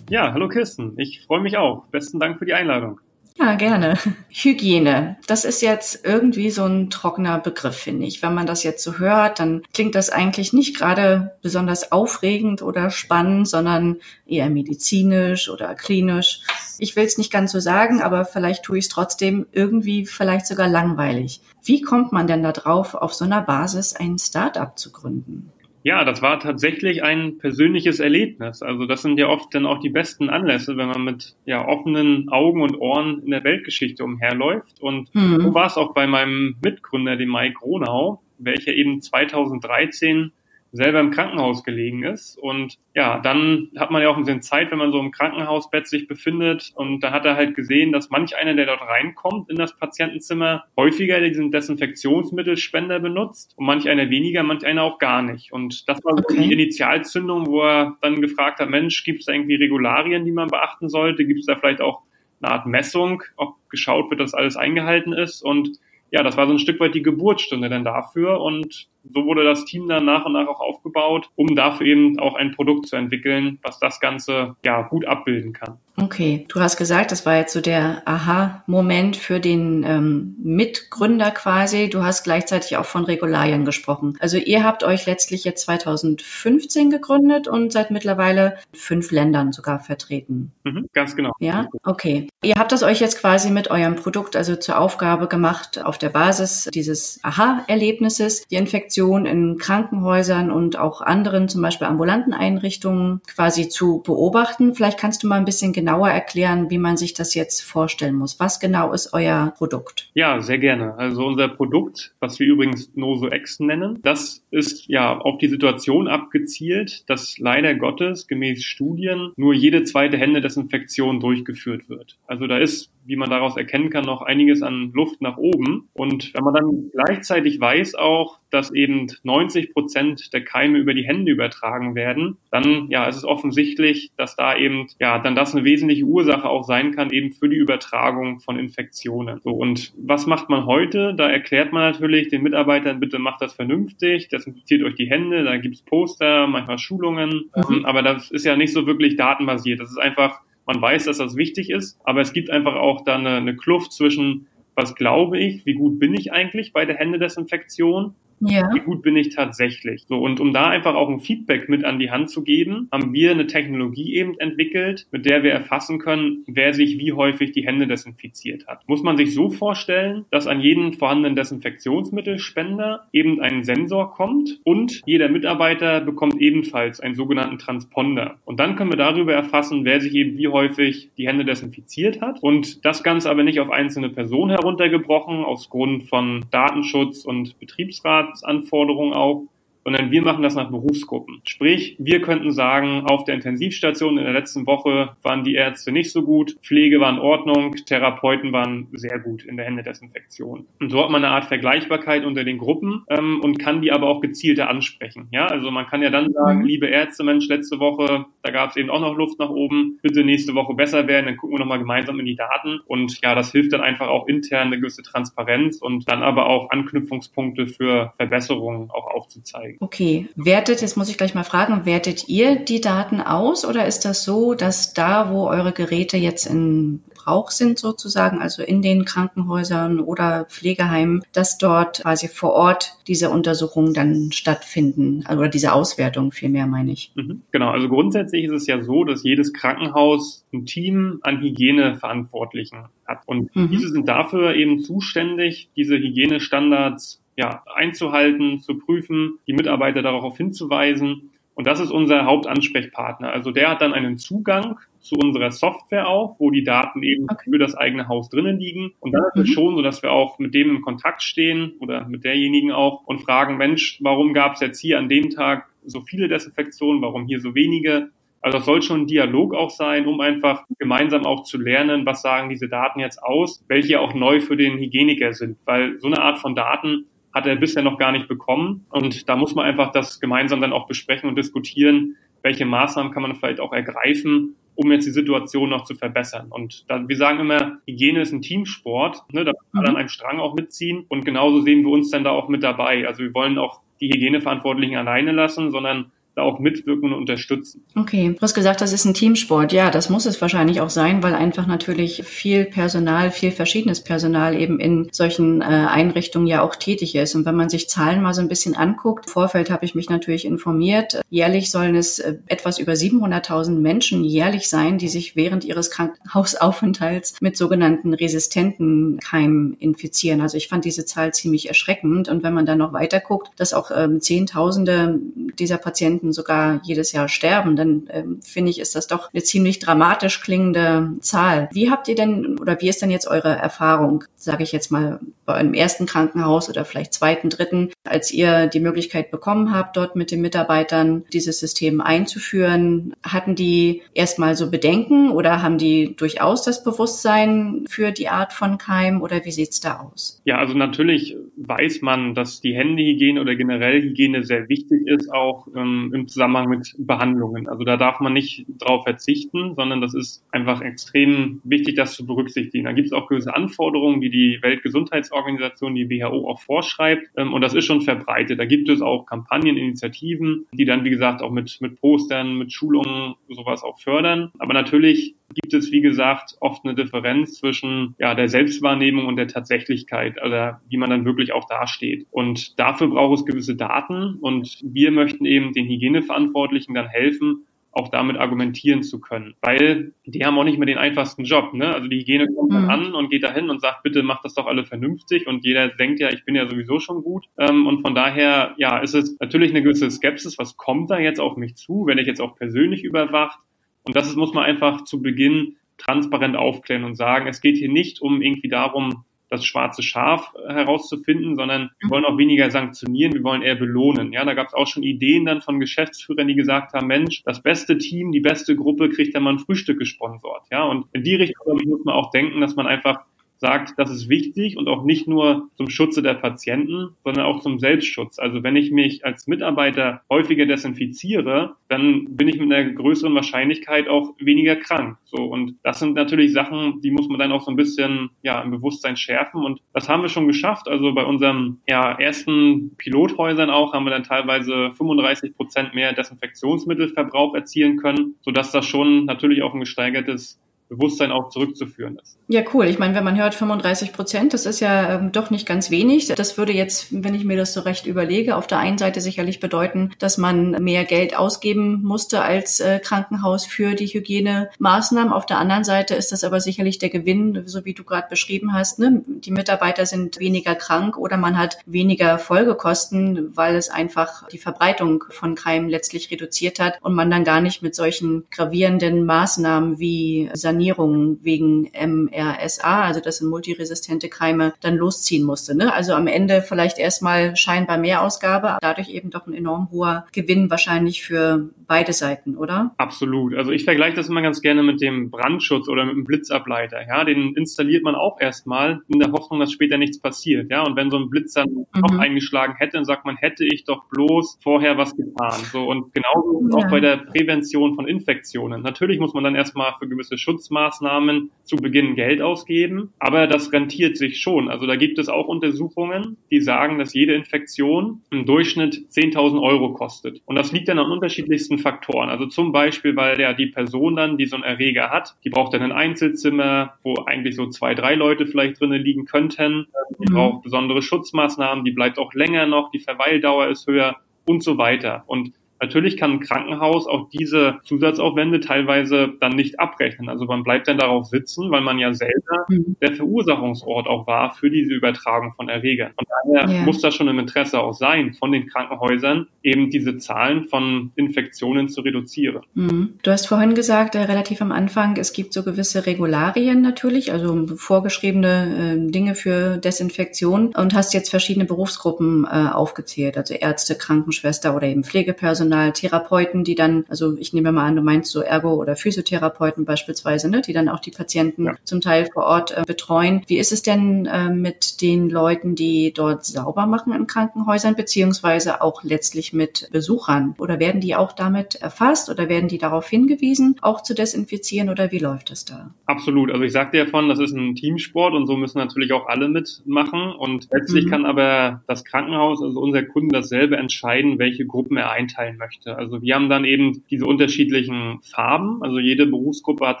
Ja, 0.08 0.32
hallo 0.32 0.46
Kirsten, 0.46 0.94
ich 0.98 1.20
freue 1.26 1.40
mich 1.40 1.56
auch. 1.56 1.84
Besten 1.86 2.20
Dank 2.20 2.38
für 2.38 2.46
die 2.46 2.54
Einladung. 2.54 3.00
Ja, 3.36 3.56
gerne. 3.56 3.98
Hygiene, 4.28 5.16
das 5.26 5.44
ist 5.44 5.60
jetzt 5.60 6.06
irgendwie 6.06 6.50
so 6.50 6.64
ein 6.64 6.90
trockener 6.90 7.40
Begriff, 7.40 7.74
finde 7.74 8.06
ich. 8.06 8.22
Wenn 8.22 8.34
man 8.34 8.46
das 8.46 8.62
jetzt 8.62 8.84
so 8.84 8.98
hört, 8.98 9.40
dann 9.40 9.62
klingt 9.74 9.96
das 9.96 10.10
eigentlich 10.10 10.52
nicht 10.52 10.76
gerade 10.76 11.32
besonders 11.42 11.90
aufregend 11.90 12.62
oder 12.62 12.90
spannend, 12.90 13.48
sondern 13.48 13.96
eher 14.24 14.48
medizinisch 14.48 15.50
oder 15.50 15.74
klinisch. 15.74 16.42
Ich 16.78 16.94
will 16.94 17.04
es 17.04 17.18
nicht 17.18 17.32
ganz 17.32 17.50
so 17.50 17.58
sagen, 17.58 18.00
aber 18.00 18.26
vielleicht 18.26 18.62
tue 18.62 18.78
ich 18.78 18.84
es 18.84 18.90
trotzdem 18.90 19.44
irgendwie 19.50 20.06
vielleicht 20.06 20.46
sogar 20.46 20.68
langweilig. 20.68 21.40
Wie 21.64 21.80
kommt 21.80 22.12
man 22.12 22.28
denn 22.28 22.44
da 22.44 22.52
drauf, 22.52 22.94
auf 22.94 23.12
so 23.12 23.24
einer 23.24 23.42
Basis 23.42 23.96
ein 23.96 24.20
Start-up 24.20 24.78
zu 24.78 24.92
gründen? 24.92 25.50
Ja, 25.82 26.04
das 26.04 26.22
war 26.22 26.40
tatsächlich 26.40 27.02
ein 27.02 27.38
persönliches 27.38 28.00
Erlebnis. 28.00 28.62
Also 28.62 28.86
das 28.86 29.02
sind 29.02 29.18
ja 29.18 29.28
oft 29.28 29.54
dann 29.54 29.66
auch 29.66 29.78
die 29.78 29.90
besten 29.90 30.28
Anlässe, 30.28 30.76
wenn 30.76 30.88
man 30.88 31.04
mit 31.04 31.34
ja, 31.46 31.66
offenen 31.66 32.28
Augen 32.28 32.62
und 32.62 32.76
Ohren 32.76 33.22
in 33.24 33.30
der 33.30 33.44
Weltgeschichte 33.44 34.04
umherläuft. 34.04 34.80
Und 34.80 35.14
mhm. 35.14 35.40
so 35.40 35.54
war 35.54 35.66
es 35.66 35.76
auch 35.76 35.94
bei 35.94 36.06
meinem 36.06 36.56
Mitgründer, 36.62 37.16
dem 37.16 37.30
Mike 37.30 37.54
Gronau, 37.60 38.22
welcher 38.38 38.74
eben 38.74 39.00
2013 39.00 40.32
selber 40.72 41.00
im 41.00 41.10
Krankenhaus 41.10 41.64
gelegen 41.64 42.02
ist. 42.02 42.36
Und 42.38 42.76
ja, 42.94 43.18
dann 43.20 43.70
hat 43.76 43.90
man 43.90 44.02
ja 44.02 44.08
auch 44.08 44.16
ein 44.16 44.24
bisschen 44.24 44.42
Zeit, 44.42 44.70
wenn 44.70 44.78
man 44.78 44.92
so 44.92 45.00
im 45.00 45.10
Krankenhausbett 45.10 45.86
sich 45.86 46.06
befindet. 46.06 46.72
Und 46.74 47.00
da 47.00 47.10
hat 47.10 47.24
er 47.24 47.36
halt 47.36 47.54
gesehen, 47.54 47.92
dass 47.92 48.10
manch 48.10 48.36
einer, 48.36 48.54
der 48.54 48.66
dort 48.66 48.82
reinkommt 48.82 49.48
in 49.48 49.56
das 49.56 49.76
Patientenzimmer, 49.76 50.64
häufiger 50.76 51.20
diesen 51.20 51.50
Desinfektionsmittelspender 51.50 53.00
benutzt 53.00 53.54
und 53.56 53.66
manch 53.66 53.88
einer 53.88 54.10
weniger, 54.10 54.42
manch 54.42 54.66
einer 54.66 54.82
auch 54.82 54.98
gar 54.98 55.22
nicht. 55.22 55.52
Und 55.52 55.88
das 55.88 56.04
war 56.04 56.16
so 56.16 56.22
okay. 56.22 56.42
die 56.42 56.52
Initialzündung, 56.52 57.46
wo 57.46 57.62
er 57.62 57.96
dann 58.02 58.20
gefragt 58.20 58.60
hat, 58.60 58.68
Mensch, 58.68 59.04
gibt 59.04 59.20
es 59.20 59.26
da 59.26 59.32
irgendwie 59.32 59.56
Regularien, 59.56 60.24
die 60.24 60.32
man 60.32 60.48
beachten 60.48 60.88
sollte? 60.88 61.24
Gibt 61.24 61.40
es 61.40 61.46
da 61.46 61.56
vielleicht 61.56 61.80
auch 61.80 62.02
eine 62.40 62.52
Art 62.52 62.66
Messung, 62.66 63.22
ob 63.36 63.56
geschaut 63.70 64.10
wird, 64.10 64.20
dass 64.20 64.34
alles 64.34 64.56
eingehalten 64.56 65.12
ist? 65.12 65.42
Und 65.42 65.78
ja, 66.10 66.22
das 66.22 66.36
war 66.36 66.46
so 66.46 66.52
ein 66.52 66.58
Stück 66.58 66.80
weit 66.80 66.94
die 66.94 67.02
Geburtsstunde 67.02 67.68
dann 67.68 67.84
dafür 67.84 68.40
und 68.40 68.88
so 69.04 69.24
wurde 69.24 69.44
das 69.44 69.64
Team 69.64 69.88
dann 69.88 70.04
nach 70.04 70.24
und 70.24 70.32
nach 70.32 70.48
auch 70.48 70.60
aufgebaut, 70.60 71.30
um 71.36 71.54
dafür 71.54 71.86
eben 71.86 72.18
auch 72.18 72.34
ein 72.34 72.52
Produkt 72.52 72.86
zu 72.86 72.96
entwickeln, 72.96 73.58
was 73.62 73.78
das 73.78 74.00
Ganze 74.00 74.56
ja 74.64 74.82
gut 74.82 75.06
abbilden 75.06 75.52
kann. 75.52 75.78
Okay, 76.00 76.46
du 76.48 76.60
hast 76.60 76.76
gesagt, 76.76 77.10
das 77.10 77.26
war 77.26 77.36
jetzt 77.36 77.52
so 77.52 77.60
der 77.60 78.02
Aha-Moment 78.04 79.16
für 79.16 79.40
den 79.40 79.82
ähm, 79.82 80.36
Mitgründer 80.40 81.32
quasi. 81.32 81.90
Du 81.90 82.04
hast 82.04 82.22
gleichzeitig 82.22 82.76
auch 82.76 82.84
von 82.84 83.04
Regularien 83.04 83.64
gesprochen. 83.64 84.16
Also 84.20 84.36
ihr 84.36 84.62
habt 84.62 84.84
euch 84.84 85.06
letztlich 85.06 85.42
jetzt 85.42 85.64
2015 85.64 86.90
gegründet 86.90 87.48
und 87.48 87.72
seid 87.72 87.90
mittlerweile 87.90 88.58
fünf 88.72 89.10
Ländern 89.10 89.50
sogar 89.50 89.80
vertreten. 89.80 90.52
Mhm, 90.62 90.88
ganz 90.92 91.16
genau. 91.16 91.32
Ja, 91.40 91.66
okay. 91.82 92.28
Ihr 92.44 92.54
habt 92.56 92.70
das 92.70 92.84
euch 92.84 93.00
jetzt 93.00 93.20
quasi 93.20 93.50
mit 93.50 93.68
eurem 93.68 93.96
Produkt 93.96 94.36
also 94.36 94.54
zur 94.54 94.78
Aufgabe 94.78 95.26
gemacht, 95.26 95.84
auf 95.84 95.98
der 95.98 96.10
Basis 96.10 96.68
dieses 96.72 97.18
Aha-Erlebnisses 97.24 98.46
die 98.46 98.54
Infektion 98.54 98.87
in 98.96 99.58
Krankenhäusern 99.58 100.50
und 100.50 100.78
auch 100.78 101.00
anderen, 101.00 101.48
zum 101.48 101.62
Beispiel 101.62 101.86
ambulanten 101.86 102.32
Einrichtungen 102.32 103.20
quasi 103.26 103.68
zu 103.68 104.02
beobachten. 104.04 104.74
Vielleicht 104.74 104.98
kannst 104.98 105.22
du 105.22 105.28
mal 105.28 105.36
ein 105.36 105.44
bisschen 105.44 105.72
genauer 105.72 106.08
erklären, 106.08 106.70
wie 106.70 106.78
man 106.78 106.96
sich 106.96 107.14
das 107.14 107.34
jetzt 107.34 107.62
vorstellen 107.62 108.14
muss? 108.14 108.40
Was 108.40 108.60
genau 108.60 108.92
ist 108.92 109.12
euer 109.12 109.52
Produkt? 109.56 110.10
Ja, 110.14 110.40
sehr 110.40 110.58
gerne. 110.58 110.96
Also 110.96 111.26
unser 111.26 111.48
Produkt, 111.48 112.14
was 112.20 112.38
wir 112.38 112.46
übrigens 112.46 112.90
NosoX 112.94 113.60
nennen, 113.60 113.98
das 114.02 114.42
ist 114.50 114.88
ja 114.88 115.18
auf 115.18 115.38
die 115.38 115.48
Situation 115.48 116.08
abgezielt, 116.08 117.08
dass 117.08 117.38
leider 117.38 117.74
Gottes 117.74 118.26
gemäß 118.26 118.64
Studien 118.64 119.32
nur 119.36 119.54
jede 119.54 119.84
zweite 119.84 120.16
Händedesinfektion 120.16 121.20
durchgeführt 121.20 121.88
wird. 121.88 122.18
Also 122.26 122.46
da 122.46 122.58
ist 122.58 122.90
wie 123.08 123.16
man 123.16 123.30
daraus 123.30 123.56
erkennen 123.56 123.90
kann, 123.90 124.04
noch 124.04 124.22
einiges 124.22 124.62
an 124.62 124.92
Luft 124.94 125.20
nach 125.22 125.38
oben. 125.38 125.88
Und 125.94 126.32
wenn 126.34 126.44
man 126.44 126.54
dann 126.54 126.90
gleichzeitig 126.92 127.60
weiß 127.60 127.94
auch, 127.94 128.38
dass 128.50 128.72
eben 128.72 129.08
90 129.22 129.72
Prozent 129.72 130.32
der 130.32 130.44
Keime 130.44 130.78
über 130.78 130.94
die 130.94 131.06
Hände 131.06 131.32
übertragen 131.32 131.94
werden, 131.94 132.36
dann 132.50 132.88
ja, 132.90 133.08
es 133.08 133.16
ist 133.16 133.24
offensichtlich, 133.24 134.10
dass 134.16 134.36
da 134.36 134.56
eben 134.56 134.86
ja 135.00 135.18
dann 135.18 135.34
das 135.34 135.54
eine 135.54 135.64
wesentliche 135.64 136.04
Ursache 136.04 136.48
auch 136.48 136.64
sein 136.64 136.92
kann 136.92 137.10
eben 137.10 137.32
für 137.32 137.48
die 137.48 137.56
Übertragung 137.56 138.40
von 138.40 138.58
Infektionen. 138.58 139.40
So 139.42 139.50
und 139.50 139.92
was 139.96 140.26
macht 140.26 140.48
man 140.48 140.66
heute? 140.66 141.14
Da 141.14 141.28
erklärt 141.28 141.72
man 141.72 141.90
natürlich 141.90 142.28
den 142.28 142.42
Mitarbeitern, 142.42 143.00
bitte 143.00 143.18
macht 143.18 143.42
das 143.42 143.54
vernünftig, 143.54 144.28
desinfiziert 144.28 144.82
euch 144.82 144.94
die 144.94 145.10
Hände, 145.10 145.44
da 145.44 145.56
gibt's 145.56 145.82
Poster, 145.82 146.46
manchmal 146.46 146.78
Schulungen, 146.78 147.50
mhm. 147.54 147.84
aber 147.84 148.02
das 148.02 148.30
ist 148.30 148.44
ja 148.44 148.56
nicht 148.56 148.72
so 148.72 148.86
wirklich 148.86 149.16
datenbasiert. 149.16 149.80
Das 149.80 149.90
ist 149.90 149.98
einfach 149.98 150.40
man 150.68 150.82
weiß, 150.82 151.06
dass 151.06 151.16
das 151.16 151.34
wichtig 151.34 151.70
ist, 151.70 151.98
aber 152.04 152.20
es 152.20 152.34
gibt 152.34 152.50
einfach 152.50 152.76
auch 152.76 153.02
da 153.02 153.16
eine, 153.16 153.36
eine 153.36 153.56
Kluft 153.56 153.90
zwischen, 153.90 154.48
was 154.74 154.94
glaube 154.94 155.38
ich, 155.38 155.64
wie 155.64 155.72
gut 155.72 155.98
bin 155.98 156.12
ich 156.12 156.30
eigentlich 156.30 156.74
bei 156.74 156.84
der 156.84 156.96
Händedesinfektion 156.96 158.14
ja. 158.40 158.70
Wie 158.72 158.80
gut 158.80 159.02
bin 159.02 159.16
ich 159.16 159.34
tatsächlich? 159.34 160.04
So, 160.08 160.18
und 160.18 160.40
um 160.40 160.52
da 160.52 160.68
einfach 160.68 160.94
auch 160.94 161.08
ein 161.08 161.20
Feedback 161.20 161.68
mit 161.68 161.84
an 161.84 161.98
die 161.98 162.10
Hand 162.10 162.30
zu 162.30 162.42
geben, 162.42 162.88
haben 162.92 163.12
wir 163.12 163.30
eine 163.30 163.46
Technologie 163.46 164.14
eben 164.16 164.38
entwickelt, 164.38 165.06
mit 165.10 165.26
der 165.26 165.42
wir 165.42 165.52
erfassen 165.52 165.98
können, 165.98 166.44
wer 166.46 166.74
sich 166.74 166.98
wie 166.98 167.12
häufig 167.12 167.52
die 167.52 167.66
Hände 167.66 167.86
desinfiziert 167.86 168.66
hat. 168.66 168.88
Muss 168.88 169.02
man 169.02 169.16
sich 169.16 169.34
so 169.34 169.50
vorstellen, 169.50 170.24
dass 170.30 170.46
an 170.46 170.60
jeden 170.60 170.92
vorhandenen 170.92 171.36
Desinfektionsmittelspender 171.36 173.06
eben 173.12 173.40
ein 173.40 173.64
Sensor 173.64 174.12
kommt 174.12 174.60
und 174.64 175.02
jeder 175.06 175.28
Mitarbeiter 175.28 176.00
bekommt 176.00 176.40
ebenfalls 176.40 177.00
einen 177.00 177.14
sogenannten 177.14 177.58
Transponder. 177.58 178.36
Und 178.44 178.60
dann 178.60 178.76
können 178.76 178.90
wir 178.90 178.96
darüber 178.96 179.32
erfassen, 179.32 179.84
wer 179.84 180.00
sich 180.00 180.14
eben 180.14 180.38
wie 180.38 180.48
häufig 180.48 181.10
die 181.16 181.26
Hände 181.26 181.44
desinfiziert 181.44 182.20
hat. 182.20 182.42
Und 182.42 182.84
das 182.84 183.02
Ganze 183.02 183.30
aber 183.30 183.42
nicht 183.42 183.60
auf 183.60 183.70
einzelne 183.70 184.10
Personen 184.10 184.50
heruntergebrochen, 184.50 185.44
aus 185.44 185.68
Grund 185.68 186.04
von 186.04 186.44
Datenschutz 186.50 187.24
und 187.24 187.58
Betriebsrat, 187.58 188.27
Anforderungen 188.42 189.14
auch 189.14 189.44
sondern 189.88 190.10
wir 190.10 190.20
machen 190.20 190.42
das 190.42 190.54
nach 190.54 190.70
Berufsgruppen. 190.70 191.40
Sprich, 191.44 191.96
wir 191.98 192.20
könnten 192.20 192.50
sagen, 192.50 193.04
auf 193.06 193.24
der 193.24 193.36
Intensivstation 193.36 194.18
in 194.18 194.24
der 194.24 194.34
letzten 194.34 194.66
Woche 194.66 195.16
waren 195.22 195.44
die 195.44 195.54
Ärzte 195.54 195.92
nicht 195.92 196.12
so 196.12 196.24
gut, 196.24 196.58
Pflege 196.60 197.00
war 197.00 197.10
in 197.10 197.18
Ordnung, 197.18 197.74
Therapeuten 197.74 198.52
waren 198.52 198.88
sehr 198.92 199.18
gut 199.18 199.46
in 199.46 199.56
der 199.56 199.64
Händedesinfektion. 199.64 200.66
Und 200.78 200.90
so 200.90 201.02
hat 201.02 201.08
man 201.08 201.24
eine 201.24 201.32
Art 201.32 201.46
Vergleichbarkeit 201.46 202.26
unter 202.26 202.44
den 202.44 202.58
Gruppen 202.58 203.06
ähm, 203.08 203.40
und 203.40 203.58
kann 203.58 203.80
die 203.80 203.90
aber 203.90 204.08
auch 204.08 204.20
gezielter 204.20 204.68
ansprechen. 204.68 205.28
Ja, 205.30 205.46
also 205.46 205.70
man 205.70 205.86
kann 205.86 206.02
ja 206.02 206.10
dann 206.10 206.34
sagen, 206.34 206.58
mhm. 206.58 206.66
liebe 206.66 206.88
Ärzte, 206.88 207.24
Mensch, 207.24 207.48
letzte 207.48 207.80
Woche, 207.80 208.26
da 208.42 208.50
gab 208.50 208.68
es 208.68 208.76
eben 208.76 208.90
auch 208.90 209.00
noch 209.00 209.16
Luft 209.16 209.38
nach 209.38 209.48
oben, 209.48 210.00
bitte 210.02 210.22
nächste 210.22 210.54
Woche 210.54 210.74
besser 210.74 211.08
werden, 211.08 211.24
dann 211.24 211.38
gucken 211.38 211.56
wir 211.56 211.60
nochmal 211.60 211.78
gemeinsam 211.78 212.20
in 212.20 212.26
die 212.26 212.36
Daten 212.36 212.80
und 212.84 213.22
ja, 213.22 213.34
das 213.34 213.52
hilft 213.52 213.72
dann 213.72 213.80
einfach 213.80 214.08
auch 214.08 214.28
intern 214.28 214.66
eine 214.66 214.78
gewisse 214.78 215.02
Transparenz 215.02 215.80
und 215.80 216.10
dann 216.10 216.22
aber 216.22 216.46
auch 216.46 216.68
Anknüpfungspunkte 216.68 217.68
für 217.68 218.12
Verbesserungen 218.18 218.90
auch 218.90 219.06
aufzuzeigen. 219.06 219.77
Okay, 219.80 220.28
wertet, 220.34 220.80
jetzt 220.82 220.96
muss 220.96 221.08
ich 221.08 221.18
gleich 221.18 221.34
mal 221.34 221.44
fragen, 221.44 221.86
wertet 221.86 222.28
ihr 222.28 222.56
die 222.56 222.80
Daten 222.80 223.20
aus 223.20 223.64
oder 223.64 223.86
ist 223.86 224.04
das 224.04 224.24
so, 224.24 224.54
dass 224.54 224.92
da, 224.92 225.32
wo 225.32 225.46
eure 225.46 225.72
Geräte 225.72 226.16
jetzt 226.16 226.46
in 226.46 227.02
Gebrauch 227.28 227.50
sind 227.50 227.78
sozusagen, 227.78 228.40
also 228.40 228.62
in 228.62 228.80
den 228.80 229.04
Krankenhäusern 229.04 230.00
oder 230.00 230.46
Pflegeheimen, 230.46 231.22
dass 231.32 231.58
dort 231.58 232.00
quasi 232.00 232.26
vor 232.26 232.52
Ort 232.52 232.94
diese 233.06 233.28
Untersuchungen 233.28 233.92
dann 233.92 234.32
stattfinden 234.32 235.24
oder 235.30 235.48
diese 235.48 235.72
Auswertung 235.72 236.32
vielmehr 236.32 236.66
meine 236.66 236.92
ich. 236.92 237.12
Mhm, 237.14 237.42
genau, 237.50 237.70
also 237.70 237.88
grundsätzlich 237.88 238.44
ist 238.44 238.52
es 238.52 238.66
ja 238.66 238.82
so, 238.82 239.04
dass 239.04 239.24
jedes 239.24 239.52
Krankenhaus 239.52 240.44
ein 240.54 240.64
Team 240.64 241.20
an 241.22 241.40
Hygieneverantwortlichen 241.40 242.84
hat 243.06 243.22
und 243.26 243.54
mhm. 243.54 243.70
diese 243.70 243.88
sind 243.90 244.08
dafür 244.08 244.54
eben 244.54 244.82
zuständig, 244.82 245.68
diese 245.76 245.96
Hygienestandards 245.96 247.20
ja, 247.38 247.62
einzuhalten, 247.72 248.58
zu 248.58 248.76
prüfen, 248.76 249.38
die 249.46 249.52
Mitarbeiter 249.52 250.02
darauf 250.02 250.36
hinzuweisen. 250.36 251.30
Und 251.54 251.68
das 251.68 251.78
ist 251.78 251.92
unser 251.92 252.24
Hauptansprechpartner. 252.24 253.30
Also 253.30 253.52
der 253.52 253.70
hat 253.70 253.80
dann 253.80 253.94
einen 253.94 254.18
Zugang 254.18 254.78
zu 254.98 255.14
unserer 255.14 255.52
Software 255.52 256.08
auch, 256.08 256.40
wo 256.40 256.50
die 256.50 256.64
Daten 256.64 257.02
eben 257.04 257.26
okay. 257.30 257.50
für 257.50 257.58
das 257.58 257.76
eigene 257.76 258.08
Haus 258.08 258.28
drinnen 258.28 258.58
liegen. 258.58 258.92
Und 258.98 259.12
dann 259.12 259.22
ist 259.22 259.36
es 259.42 259.48
mhm. 259.50 259.52
schon 259.52 259.76
so, 259.76 259.82
dass 259.82 260.02
wir 260.02 260.10
auch 260.10 260.40
mit 260.40 260.52
dem 260.52 260.70
in 260.74 260.82
Kontakt 260.82 261.22
stehen 261.22 261.74
oder 261.78 262.08
mit 262.08 262.24
derjenigen 262.24 262.72
auch 262.72 263.04
und 263.06 263.20
fragen, 263.20 263.56
Mensch, 263.56 263.98
warum 264.02 264.34
gab 264.34 264.54
es 264.54 264.60
jetzt 264.60 264.80
hier 264.80 264.98
an 264.98 265.08
dem 265.08 265.30
Tag 265.30 265.68
so 265.84 266.00
viele 266.00 266.26
Desinfektionen, 266.26 267.02
warum 267.02 267.26
hier 267.26 267.40
so 267.40 267.54
wenige? 267.54 268.10
Also 268.40 268.58
es 268.58 268.64
soll 268.64 268.82
schon 268.82 269.02
ein 269.02 269.06
Dialog 269.06 269.54
auch 269.54 269.70
sein, 269.70 270.06
um 270.06 270.20
einfach 270.20 270.64
gemeinsam 270.78 271.24
auch 271.24 271.44
zu 271.44 271.56
lernen, 271.56 272.04
was 272.04 272.20
sagen 272.20 272.48
diese 272.48 272.68
Daten 272.68 272.98
jetzt 272.98 273.22
aus, 273.22 273.64
welche 273.68 274.00
auch 274.00 274.12
neu 274.12 274.40
für 274.40 274.56
den 274.56 274.78
Hygieniker 274.78 275.32
sind. 275.34 275.58
Weil 275.64 276.00
so 276.00 276.08
eine 276.08 276.20
Art 276.20 276.38
von 276.38 276.56
Daten 276.56 277.06
hat 277.38 277.46
er 277.46 277.56
bisher 277.56 277.82
noch 277.82 277.98
gar 277.98 278.12
nicht 278.12 278.28
bekommen. 278.28 278.86
Und 278.90 279.28
da 279.28 279.36
muss 279.36 279.54
man 279.54 279.64
einfach 279.64 279.92
das 279.92 280.20
gemeinsam 280.20 280.60
dann 280.60 280.72
auch 280.72 280.86
besprechen 280.86 281.28
und 281.28 281.36
diskutieren, 281.36 282.16
welche 282.42 282.66
Maßnahmen 282.66 283.12
kann 283.12 283.22
man 283.22 283.34
vielleicht 283.34 283.60
auch 283.60 283.72
ergreifen, 283.72 284.56
um 284.74 284.92
jetzt 284.92 285.06
die 285.06 285.12
Situation 285.12 285.70
noch 285.70 285.84
zu 285.84 285.94
verbessern. 285.94 286.48
Und 286.50 286.88
da, 286.88 287.08
wir 287.08 287.16
sagen 287.16 287.40
immer, 287.40 287.78
Hygiene 287.86 288.20
ist 288.20 288.32
ein 288.32 288.42
Teamsport, 288.42 289.24
ne, 289.32 289.44
da 289.44 289.52
kann 289.52 289.62
man 289.72 289.82
mhm. 289.82 289.88
an 289.90 289.96
einem 289.96 290.08
Strang 290.08 290.38
auch 290.38 290.54
mitziehen. 290.54 291.04
Und 291.08 291.24
genauso 291.24 291.62
sehen 291.62 291.82
wir 291.84 291.90
uns 291.90 292.10
dann 292.10 292.24
da 292.24 292.30
auch 292.30 292.48
mit 292.48 292.62
dabei. 292.62 293.06
Also 293.06 293.24
wir 293.24 293.34
wollen 293.34 293.58
auch 293.58 293.80
die 294.00 294.08
Hygieneverantwortlichen 294.08 294.96
alleine 294.96 295.32
lassen, 295.32 295.70
sondern 295.72 296.12
da 296.38 296.42
auch 296.42 296.58
mitwirken 296.58 297.12
und 297.12 297.18
unterstützen. 297.18 297.84
Okay, 297.94 298.34
du 298.34 298.40
hast 298.40 298.54
gesagt, 298.54 298.80
das 298.80 298.92
ist 298.92 299.04
ein 299.04 299.14
Teamsport. 299.14 299.72
Ja, 299.72 299.90
das 299.90 300.08
muss 300.08 300.24
es 300.24 300.40
wahrscheinlich 300.40 300.80
auch 300.80 300.90
sein, 300.90 301.22
weil 301.22 301.34
einfach 301.34 301.66
natürlich 301.66 302.22
viel 302.24 302.64
Personal, 302.64 303.30
viel 303.30 303.50
verschiedenes 303.50 304.02
Personal 304.02 304.58
eben 304.58 304.80
in 304.80 305.08
solchen 305.10 305.60
äh, 305.60 305.64
Einrichtungen 305.64 306.46
ja 306.46 306.62
auch 306.62 306.76
tätig 306.76 307.14
ist. 307.14 307.34
Und 307.34 307.44
wenn 307.44 307.56
man 307.56 307.68
sich 307.68 307.88
Zahlen 307.88 308.22
mal 308.22 308.34
so 308.34 308.40
ein 308.40 308.48
bisschen 308.48 308.76
anguckt, 308.76 309.26
im 309.26 309.32
Vorfeld 309.32 309.70
habe 309.70 309.84
ich 309.84 309.94
mich 309.94 310.08
natürlich 310.08 310.44
informiert. 310.44 311.20
Jährlich 311.28 311.70
sollen 311.70 311.96
es 311.96 312.20
äh, 312.20 312.36
etwas 312.46 312.78
über 312.78 312.92
700.000 312.92 313.72
Menschen 313.72 314.24
jährlich 314.24 314.68
sein, 314.68 314.98
die 314.98 315.08
sich 315.08 315.34
während 315.34 315.64
ihres 315.64 315.90
Krankenhausaufenthalts 315.90 317.40
mit 317.40 317.56
sogenannten 317.56 318.14
resistenten 318.14 319.18
Keimen 319.18 319.74
infizieren. 319.74 320.40
Also 320.40 320.56
ich 320.56 320.68
fand 320.68 320.84
diese 320.84 321.04
Zahl 321.04 321.34
ziemlich 321.34 321.68
erschreckend. 321.68 322.28
Und 322.28 322.42
wenn 322.42 322.54
man 322.54 322.66
dann 322.66 322.78
noch 322.78 322.92
weiter 322.92 323.20
guckt, 323.20 323.50
dass 323.56 323.74
auch 323.74 323.90
ähm, 323.94 324.20
Zehntausende 324.20 325.18
dieser 325.58 325.78
Patienten 325.78 326.27
Patienten 326.28 326.32
sogar 326.32 326.80
jedes 326.84 327.12
Jahr 327.12 327.28
sterben, 327.28 327.76
dann 327.76 328.08
ähm, 328.10 328.40
finde 328.42 328.70
ich, 328.70 328.78
ist 328.78 328.94
das 328.94 329.06
doch 329.06 329.30
eine 329.32 329.42
ziemlich 329.42 329.78
dramatisch 329.78 330.40
klingende 330.40 331.12
Zahl. 331.20 331.68
Wie 331.72 331.90
habt 331.90 332.08
ihr 332.08 332.14
denn 332.14 332.58
oder 332.58 332.80
wie 332.80 332.88
ist 332.88 333.02
denn 333.02 333.10
jetzt 333.10 333.28
eure 333.28 333.48
Erfahrung, 333.48 334.24
sage 334.36 334.62
ich 334.62 334.72
jetzt 334.72 334.90
mal, 334.90 335.20
bei 335.44 335.54
einem 335.54 335.74
ersten 335.74 336.06
Krankenhaus 336.06 336.68
oder 336.68 336.84
vielleicht 336.84 337.14
zweiten, 337.14 337.48
dritten, 337.48 337.90
als 338.04 338.30
ihr 338.30 338.66
die 338.66 338.80
Möglichkeit 338.80 339.30
bekommen 339.30 339.74
habt, 339.74 339.96
dort 339.96 340.14
mit 340.14 340.30
den 340.30 340.40
Mitarbeitern 340.40 341.24
dieses 341.32 341.58
System 341.58 342.00
einzuführen? 342.00 343.14
Hatten 343.22 343.54
die 343.54 344.02
erstmal 344.14 344.56
so 344.56 344.70
Bedenken 344.70 345.30
oder 345.30 345.62
haben 345.62 345.78
die 345.78 346.14
durchaus 346.16 346.62
das 346.62 346.84
Bewusstsein 346.84 347.84
für 347.88 348.12
die 348.12 348.28
Art 348.28 348.52
von 348.52 348.78
Keim 348.78 349.22
oder 349.22 349.44
wie 349.44 349.52
sieht's 349.52 349.80
da 349.80 350.00
aus? 350.00 350.42
Ja, 350.44 350.58
also 350.58 350.74
natürlich 350.74 351.36
weiß 351.56 352.02
man, 352.02 352.34
dass 352.34 352.60
die 352.60 352.74
Händehygiene 352.74 353.40
oder 353.40 353.54
generell 353.54 354.02
Hygiene 354.02 354.44
sehr 354.44 354.68
wichtig 354.68 355.06
ist, 355.06 355.32
auch 355.32 355.66
ähm, 355.74 356.12
im 356.18 356.28
Zusammenhang 356.28 356.68
mit 356.68 356.94
Behandlungen. 356.98 357.68
Also 357.68 357.84
da 357.84 357.96
darf 357.96 358.20
man 358.20 358.32
nicht 358.32 358.66
drauf 358.68 359.04
verzichten, 359.04 359.74
sondern 359.74 360.00
das 360.00 360.14
ist 360.14 360.44
einfach 360.50 360.80
extrem 360.80 361.60
wichtig, 361.64 361.96
das 361.96 362.14
zu 362.14 362.26
berücksichtigen. 362.26 362.84
Da 362.84 362.92
gibt 362.92 363.06
es 363.06 363.12
auch 363.12 363.28
gewisse 363.28 363.54
Anforderungen, 363.54 364.20
die 364.20 364.30
die 364.30 364.58
Weltgesundheitsorganisation, 364.62 365.94
die 365.94 366.08
WHO 366.10 366.48
auch 366.48 366.60
vorschreibt. 366.60 367.28
Ähm, 367.36 367.52
und 367.52 367.60
das 367.60 367.74
ist 367.74 367.84
schon 367.84 368.00
verbreitet. 368.00 368.58
Da 368.58 368.64
gibt 368.64 368.88
es 368.88 369.02
auch 369.02 369.26
Kampagnen, 369.26 369.76
Initiativen, 369.76 370.66
die 370.72 370.84
dann, 370.84 371.04
wie 371.04 371.10
gesagt, 371.10 371.42
auch 371.42 371.50
mit, 371.50 371.78
mit 371.80 372.00
Postern, 372.00 372.58
mit 372.58 372.72
Schulungen 372.72 373.34
sowas 373.48 373.82
auch 373.82 373.98
fördern. 373.98 374.50
Aber 374.58 374.74
natürlich 374.74 375.34
gibt 375.54 375.72
es, 375.72 375.90
wie 375.92 376.00
gesagt, 376.00 376.56
oft 376.60 376.84
eine 376.84 376.94
Differenz 376.94 377.54
zwischen 377.54 378.14
ja, 378.18 378.34
der 378.34 378.48
Selbstwahrnehmung 378.48 379.26
und 379.26 379.36
der 379.36 379.48
Tatsächlichkeit, 379.48 380.40
also 380.40 380.76
wie 380.88 380.96
man 380.96 381.10
dann 381.10 381.24
wirklich 381.24 381.52
auch 381.52 381.66
dasteht. 381.66 382.26
Und 382.30 382.78
dafür 382.78 383.08
braucht 383.08 383.38
es 383.38 383.46
gewisse 383.46 383.74
Daten 383.74 384.34
und 384.40 384.78
wir 384.82 385.10
möchten 385.10 385.46
eben 385.46 385.72
den 385.72 385.86
Hygieneverantwortlichen 385.98 386.94
dann 386.94 387.08
helfen, 387.08 387.64
auch 387.92 388.08
damit 388.08 388.36
argumentieren 388.36 389.02
zu 389.02 389.20
können. 389.20 389.54
Weil 389.60 390.12
die 390.24 390.44
haben 390.44 390.58
auch 390.58 390.64
nicht 390.64 390.78
mehr 390.78 390.86
den 390.86 390.98
einfachsten 390.98 391.44
Job. 391.44 391.74
Ne? 391.74 391.92
Also 391.92 392.08
die 392.08 392.20
Hygiene 392.20 392.46
kommt 392.52 392.72
dann 392.72 392.84
mhm. 392.84 392.90
an 392.90 393.14
und 393.14 393.30
geht 393.30 393.42
dahin 393.42 393.70
und 393.70 393.80
sagt, 393.80 394.02
bitte 394.02 394.22
macht 394.22 394.44
das 394.44 394.54
doch 394.54 394.66
alle 394.66 394.84
vernünftig. 394.84 395.46
Und 395.46 395.64
jeder 395.64 395.88
denkt 395.88 396.20
ja, 396.20 396.30
ich 396.30 396.44
bin 396.44 396.54
ja 396.54 396.68
sowieso 396.68 397.00
schon 397.00 397.22
gut. 397.22 397.46
Ähm, 397.58 397.86
und 397.86 398.02
von 398.02 398.14
daher, 398.14 398.74
ja, 398.78 398.98
ist 398.98 399.14
es 399.14 399.36
natürlich 399.40 399.70
eine 399.70 399.82
gewisse 399.82 400.10
Skepsis, 400.10 400.58
was 400.58 400.76
kommt 400.76 401.10
da 401.10 401.18
jetzt 401.18 401.40
auf 401.40 401.56
mich 401.56 401.76
zu, 401.76 402.06
wenn 402.06 402.18
ich 402.18 402.26
jetzt 402.26 402.40
auch 402.40 402.56
persönlich 402.56 403.04
überwacht. 403.04 403.58
Und 404.04 404.16
das 404.16 404.34
muss 404.36 404.54
man 404.54 404.64
einfach 404.64 405.04
zu 405.04 405.20
Beginn 405.20 405.76
transparent 405.96 406.56
aufklären 406.56 407.04
und 407.04 407.16
sagen, 407.16 407.48
es 407.48 407.60
geht 407.60 407.76
hier 407.76 407.90
nicht 407.90 408.22
um 408.22 408.40
irgendwie 408.40 408.68
darum, 408.68 409.24
das 409.48 409.64
schwarze 409.64 410.02
Schaf 410.02 410.52
herauszufinden, 410.66 411.56
sondern 411.56 411.90
wir 412.00 412.10
wollen 412.10 412.24
auch 412.24 412.38
weniger 412.38 412.70
sanktionieren, 412.70 413.34
wir 413.34 413.44
wollen 413.44 413.62
eher 413.62 413.76
belohnen. 413.76 414.32
Ja, 414.32 414.44
da 414.44 414.54
gab 414.54 414.68
es 414.68 414.74
auch 414.74 414.86
schon 414.86 415.02
Ideen 415.02 415.46
dann 415.46 415.62
von 415.62 415.80
Geschäftsführern, 415.80 416.48
die 416.48 416.54
gesagt 416.54 416.92
haben, 416.92 417.06
Mensch, 417.06 417.42
das 417.44 417.62
beste 417.62 417.98
Team, 417.98 418.32
die 418.32 418.40
beste 418.40 418.76
Gruppe 418.76 419.08
kriegt 419.08 419.34
dann 419.34 419.42
mal 419.42 419.54
ein 419.54 419.58
Frühstück 419.58 419.98
gesponsort. 419.98 420.66
Ja, 420.70 420.84
und 420.84 421.06
in 421.12 421.22
die 421.22 421.36
Richtung 421.36 421.78
muss 421.84 422.04
man 422.04 422.14
auch 422.14 422.30
denken, 422.30 422.60
dass 422.60 422.76
man 422.76 422.86
einfach 422.86 423.24
sagt, 423.58 423.94
das 423.96 424.10
ist 424.10 424.28
wichtig 424.28 424.76
und 424.76 424.88
auch 424.88 425.04
nicht 425.04 425.28
nur 425.28 425.68
zum 425.74 425.90
Schutze 425.90 426.22
der 426.22 426.34
Patienten, 426.34 427.10
sondern 427.24 427.44
auch 427.44 427.60
zum 427.60 427.78
Selbstschutz. 427.78 428.38
Also 428.38 428.62
wenn 428.62 428.76
ich 428.76 428.90
mich 428.90 429.24
als 429.24 429.46
Mitarbeiter 429.46 430.22
häufiger 430.30 430.66
desinfiziere, 430.66 431.74
dann 431.88 432.36
bin 432.36 432.48
ich 432.48 432.58
mit 432.58 432.72
einer 432.72 432.90
größeren 432.92 433.34
Wahrscheinlichkeit 433.34 434.08
auch 434.08 434.34
weniger 434.38 434.76
krank. 434.76 435.18
So 435.24 435.44
und 435.44 435.76
das 435.82 435.98
sind 435.98 436.14
natürlich 436.14 436.52
Sachen, 436.52 437.00
die 437.00 437.10
muss 437.10 437.28
man 437.28 437.38
dann 437.38 437.52
auch 437.52 437.62
so 437.62 437.70
ein 437.70 437.76
bisschen 437.76 438.30
ja 438.42 438.62
im 438.62 438.70
Bewusstsein 438.70 439.16
schärfen 439.16 439.64
und 439.64 439.80
das 439.92 440.08
haben 440.08 440.22
wir 440.22 440.28
schon 440.28 440.46
geschafft. 440.46 440.88
Also 440.88 441.12
bei 441.12 441.24
unserem 441.24 441.80
ja, 441.88 442.12
ersten 442.12 442.96
Pilothäusern 442.96 443.70
auch 443.70 443.92
haben 443.92 444.04
wir 444.04 444.10
dann 444.10 444.24
teilweise 444.24 444.92
35 444.96 445.56
Prozent 445.56 445.94
mehr 445.94 446.12
Desinfektionsmittelverbrauch 446.12 447.54
erzielen 447.54 447.96
können, 447.96 448.36
sodass 448.42 448.72
das 448.72 448.86
schon 448.86 449.24
natürlich 449.24 449.62
auch 449.62 449.74
ein 449.74 449.80
gesteigertes 449.80 450.60
Bewusstsein 450.88 451.32
auch 451.32 451.50
zurückzuführen 451.50 452.18
ist. 452.22 452.38
Ja, 452.48 452.62
cool. 452.72 452.86
Ich 452.86 452.98
meine, 452.98 453.14
wenn 453.14 453.24
man 453.24 453.36
hört 453.36 453.54
35 453.54 454.14
Prozent, 454.14 454.54
das 454.54 454.64
ist 454.64 454.80
ja 454.80 455.16
ähm, 455.16 455.32
doch 455.32 455.50
nicht 455.50 455.66
ganz 455.66 455.90
wenig. 455.90 456.28
Das 456.28 456.56
würde 456.56 456.72
jetzt, 456.72 457.08
wenn 457.10 457.34
ich 457.34 457.44
mir 457.44 457.58
das 457.58 457.74
so 457.74 457.80
recht 457.80 458.06
überlege, 458.06 458.56
auf 458.56 458.66
der 458.66 458.78
einen 458.78 458.96
Seite 458.96 459.20
sicherlich 459.20 459.60
bedeuten, 459.60 460.12
dass 460.18 460.38
man 460.38 460.70
mehr 460.82 461.04
Geld 461.04 461.36
ausgeben 461.36 462.02
musste 462.02 462.40
als 462.40 462.80
äh, 462.80 463.00
Krankenhaus 463.00 463.66
für 463.66 463.94
die 463.94 464.06
Hygienemaßnahmen. 464.06 465.30
Auf 465.30 465.44
der 465.44 465.58
anderen 465.58 465.84
Seite 465.84 466.14
ist 466.14 466.32
das 466.32 466.42
aber 466.42 466.60
sicherlich 466.60 466.98
der 466.98 467.10
Gewinn, 467.10 467.64
so 467.66 467.84
wie 467.84 467.92
du 467.92 468.02
gerade 468.02 468.28
beschrieben 468.30 468.72
hast. 468.72 468.98
Ne? 468.98 469.22
Die 469.26 469.50
Mitarbeiter 469.50 470.06
sind 470.06 470.38
weniger 470.38 470.74
krank 470.74 471.18
oder 471.18 471.36
man 471.36 471.58
hat 471.58 471.76
weniger 471.84 472.38
Folgekosten, 472.38 473.54
weil 473.54 473.76
es 473.76 473.90
einfach 473.90 474.48
die 474.48 474.58
Verbreitung 474.58 475.24
von 475.28 475.54
Keimen 475.54 475.90
letztlich 475.90 476.30
reduziert 476.30 476.80
hat 476.80 476.98
und 477.02 477.14
man 477.14 477.30
dann 477.30 477.44
gar 477.44 477.60
nicht 477.60 477.82
mit 477.82 477.94
solchen 477.94 478.46
gravierenden 478.50 479.26
Maßnahmen 479.26 479.98
wie 479.98 480.48
Sanierung 480.54 480.77
Sanierung 480.78 481.38
wegen 481.42 481.90
MRSA, 481.92 483.02
also 483.02 483.20
das 483.20 483.38
sind 483.38 483.50
multiresistente 483.50 484.28
Keime, 484.28 484.74
dann 484.80 484.96
losziehen 484.96 485.44
musste. 485.44 485.76
Ne? 485.76 485.92
Also 485.92 486.12
am 486.12 486.28
Ende 486.28 486.62
vielleicht 486.62 486.98
erstmal 486.98 487.56
scheinbar 487.56 487.98
Mehrausgabe, 487.98 488.78
dadurch 488.80 489.08
eben 489.08 489.30
doch 489.30 489.48
ein 489.48 489.54
enorm 489.54 489.90
hoher 489.90 490.26
Gewinn 490.32 490.70
wahrscheinlich 490.70 491.24
für 491.24 491.70
beide 491.88 492.12
Seiten, 492.12 492.56
oder? 492.56 492.94
Absolut. 492.98 493.54
Also 493.56 493.72
ich 493.72 493.84
vergleiche 493.84 494.14
das 494.14 494.28
immer 494.28 494.42
ganz 494.42 494.60
gerne 494.60 494.84
mit 494.84 495.00
dem 495.00 495.30
Brandschutz 495.30 495.88
oder 495.88 496.04
mit 496.04 496.14
dem 496.14 496.24
Blitzableiter. 496.24 496.98
Ja, 497.08 497.24
den 497.24 497.54
installiert 497.56 498.04
man 498.04 498.14
auch 498.14 498.40
erstmal 498.40 499.00
in 499.08 499.18
der 499.18 499.32
Hoffnung, 499.32 499.58
dass 499.58 499.72
später 499.72 499.98
nichts 499.98 500.20
passiert. 500.20 500.70
Ja, 500.70 500.82
und 500.84 500.94
wenn 500.94 501.10
so 501.10 501.16
ein 501.16 501.30
Blitz 501.30 501.54
dann 501.54 501.70
mhm. 501.70 501.86
noch 502.00 502.18
eingeschlagen 502.18 502.74
hätte, 502.76 502.98
dann 502.98 503.04
sagt 503.04 503.24
man, 503.24 503.36
hätte 503.36 503.64
ich 503.64 503.84
doch 503.84 504.04
bloß 504.10 504.58
vorher 504.62 504.96
was 504.96 505.16
getan. 505.16 505.60
So 505.72 505.88
und 505.88 506.12
genauso 506.14 506.62
ja. 506.70 506.76
auch 506.76 506.90
bei 506.90 507.00
der 507.00 507.16
Prävention 507.16 507.94
von 507.94 508.06
Infektionen. 508.06 508.82
Natürlich 508.82 509.18
muss 509.18 509.34
man 509.34 509.42
dann 509.42 509.56
erstmal 509.56 509.94
für 509.98 510.08
gewisse 510.08 510.38
Schutz 510.38 510.67
Schutzmaßnahmen 510.68 511.50
zu 511.62 511.76
Beginn 511.76 512.14
Geld 512.14 512.40
ausgeben, 512.40 513.12
aber 513.18 513.46
das 513.46 513.72
rentiert 513.72 514.16
sich 514.16 514.40
schon. 514.40 514.68
Also 514.70 514.86
da 514.86 514.96
gibt 514.96 515.18
es 515.18 515.28
auch 515.28 515.46
Untersuchungen, 515.48 516.36
die 516.50 516.60
sagen, 516.60 516.98
dass 516.98 517.14
jede 517.14 517.34
Infektion 517.34 518.22
im 518.30 518.46
Durchschnitt 518.46 518.94
10.000 519.10 519.62
Euro 519.62 519.92
kostet. 519.92 520.42
Und 520.46 520.56
das 520.56 520.72
liegt 520.72 520.88
dann 520.88 520.98
an 520.98 521.10
unterschiedlichsten 521.10 521.78
Faktoren. 521.78 522.30
Also 522.30 522.46
zum 522.46 522.72
Beispiel, 522.72 523.16
weil 523.16 523.40
ja 523.40 523.52
die 523.52 523.66
Person 523.66 524.16
dann, 524.16 524.38
die 524.38 524.46
so 524.46 524.56
einen 524.56 524.64
Erreger 524.64 525.10
hat, 525.10 525.36
die 525.44 525.50
braucht 525.50 525.74
dann 525.74 525.82
ein 525.82 525.92
Einzelzimmer, 525.92 526.94
wo 527.02 527.14
eigentlich 527.26 527.56
so 527.56 527.68
zwei, 527.68 527.94
drei 527.94 528.14
Leute 528.14 528.46
vielleicht 528.46 528.80
drinnen 528.80 529.02
liegen 529.02 529.24
könnten. 529.24 529.88
Die 530.18 530.30
mhm. 530.30 530.34
braucht 530.34 530.62
besondere 530.62 531.02
Schutzmaßnahmen, 531.02 531.84
die 531.84 531.92
bleibt 531.92 532.18
auch 532.18 532.32
länger 532.34 532.66
noch, 532.66 532.90
die 532.90 532.98
Verweildauer 533.00 533.68
ist 533.68 533.86
höher 533.86 534.16
und 534.46 534.62
so 534.62 534.78
weiter. 534.78 535.24
Und 535.26 535.52
Natürlich 535.80 536.16
kann 536.16 536.32
ein 536.32 536.40
Krankenhaus 536.40 537.06
auch 537.06 537.28
diese 537.30 537.78
Zusatzaufwände 537.84 538.60
teilweise 538.60 539.30
dann 539.40 539.52
nicht 539.52 539.78
abrechnen. 539.78 540.28
Also 540.28 540.44
man 540.44 540.64
bleibt 540.64 540.88
dann 540.88 540.98
darauf 540.98 541.26
sitzen, 541.26 541.70
weil 541.70 541.80
man 541.80 541.98
ja 541.98 542.12
selber 542.12 542.66
mhm. 542.68 542.96
der 543.00 543.12
Verursachungsort 543.12 544.06
auch 544.06 544.26
war 544.26 544.54
für 544.54 544.70
diese 544.70 544.92
Übertragung 544.92 545.52
von 545.54 545.68
Erregern. 545.68 546.12
Von 546.16 546.26
daher 546.28 546.74
ja. 546.74 546.82
muss 546.82 547.00
das 547.00 547.14
schon 547.14 547.28
im 547.28 547.38
Interesse 547.38 547.78
auch 547.80 547.94
sein, 547.94 548.34
von 548.34 548.52
den 548.52 548.66
Krankenhäusern 548.66 549.46
eben 549.62 549.90
diese 549.90 550.18
Zahlen 550.18 550.64
von 550.64 551.12
Infektionen 551.14 551.88
zu 551.88 552.00
reduzieren. 552.00 552.62
Mhm. 552.74 553.14
Du 553.22 553.30
hast 553.30 553.46
vorhin 553.46 553.74
gesagt, 553.74 554.14
äh, 554.14 554.20
relativ 554.20 554.60
am 554.60 554.72
Anfang, 554.72 555.16
es 555.16 555.32
gibt 555.32 555.52
so 555.52 555.62
gewisse 555.62 556.06
Regularien 556.06 556.80
natürlich, 556.82 557.32
also 557.32 557.66
vorgeschriebene 557.76 558.96
äh, 559.08 559.10
Dinge 559.10 559.34
für 559.34 559.76
Desinfektion 559.76 560.74
und 560.74 560.94
hast 560.94 561.14
jetzt 561.14 561.30
verschiedene 561.30 561.64
Berufsgruppen 561.64 562.44
äh, 562.44 562.68
aufgezählt, 562.72 563.36
also 563.36 563.54
Ärzte, 563.54 563.96
Krankenschwester 563.96 564.74
oder 564.74 564.88
eben 564.88 565.04
Pflegepersonal. 565.04 565.67
Fachpersonal, 565.68 565.92
Therapeuten, 565.92 566.64
die 566.64 566.74
dann, 566.74 567.04
also 567.08 567.36
ich 567.38 567.52
nehme 567.52 567.72
mal 567.72 567.86
an, 567.86 567.96
du 567.96 568.02
meinst 568.02 568.32
so 568.32 568.40
Ergo- 568.40 568.76
oder 568.76 568.96
Physiotherapeuten 568.96 569.84
beispielsweise, 569.84 570.50
ne, 570.50 570.62
die 570.62 570.72
dann 570.72 570.88
auch 570.88 571.00
die 571.00 571.10
Patienten 571.10 571.66
ja. 571.66 571.74
zum 571.84 572.00
Teil 572.00 572.28
vor 572.32 572.44
Ort 572.44 572.76
äh, 572.76 572.82
betreuen. 572.86 573.42
Wie 573.46 573.58
ist 573.58 573.72
es 573.72 573.82
denn 573.82 574.26
äh, 574.26 574.50
mit 574.50 575.00
den 575.02 575.30
Leuten, 575.30 575.74
die 575.74 576.12
dort 576.12 576.44
sauber 576.44 576.86
machen 576.86 577.12
in 577.12 577.26
Krankenhäusern, 577.26 577.94
beziehungsweise 577.94 578.82
auch 578.82 579.02
letztlich 579.02 579.52
mit 579.52 579.88
Besuchern? 579.92 580.54
Oder 580.58 580.78
werden 580.78 581.00
die 581.00 581.14
auch 581.14 581.32
damit 581.32 581.76
erfasst 581.76 582.30
oder 582.30 582.48
werden 582.48 582.68
die 582.68 582.78
darauf 582.78 583.08
hingewiesen, 583.08 583.76
auch 583.82 584.02
zu 584.02 584.14
desinfizieren 584.14 584.88
oder 584.88 585.12
wie 585.12 585.18
läuft 585.18 585.50
das 585.50 585.64
da? 585.64 585.90
Absolut. 586.06 586.50
Also 586.50 586.64
ich 586.64 586.72
sagte 586.72 586.98
ja 586.98 587.06
von, 587.06 587.28
das 587.28 587.38
ist 587.38 587.52
ein 587.52 587.74
Teamsport 587.74 588.34
und 588.34 588.46
so 588.46 588.56
müssen 588.56 588.78
natürlich 588.78 589.12
auch 589.12 589.26
alle 589.26 589.48
mitmachen. 589.48 590.32
Und 590.32 590.68
letztlich 590.72 591.06
mhm. 591.06 591.10
kann 591.10 591.26
aber 591.26 591.82
das 591.86 592.04
Krankenhaus, 592.04 592.62
also 592.62 592.80
unser 592.80 593.02
Kunde, 593.02 593.28
dasselbe 593.32 593.76
entscheiden, 593.76 594.38
welche 594.38 594.66
Gruppen 594.66 594.96
er 594.96 595.10
einteilen 595.10 595.57
möchte. 595.58 595.96
Also 595.96 596.22
wir 596.22 596.34
haben 596.34 596.48
dann 596.48 596.64
eben 596.64 597.04
diese 597.10 597.26
unterschiedlichen 597.26 598.20
Farben. 598.22 598.82
Also 598.82 598.98
jede 598.98 599.26
Berufsgruppe 599.26 599.86
hat 599.86 600.00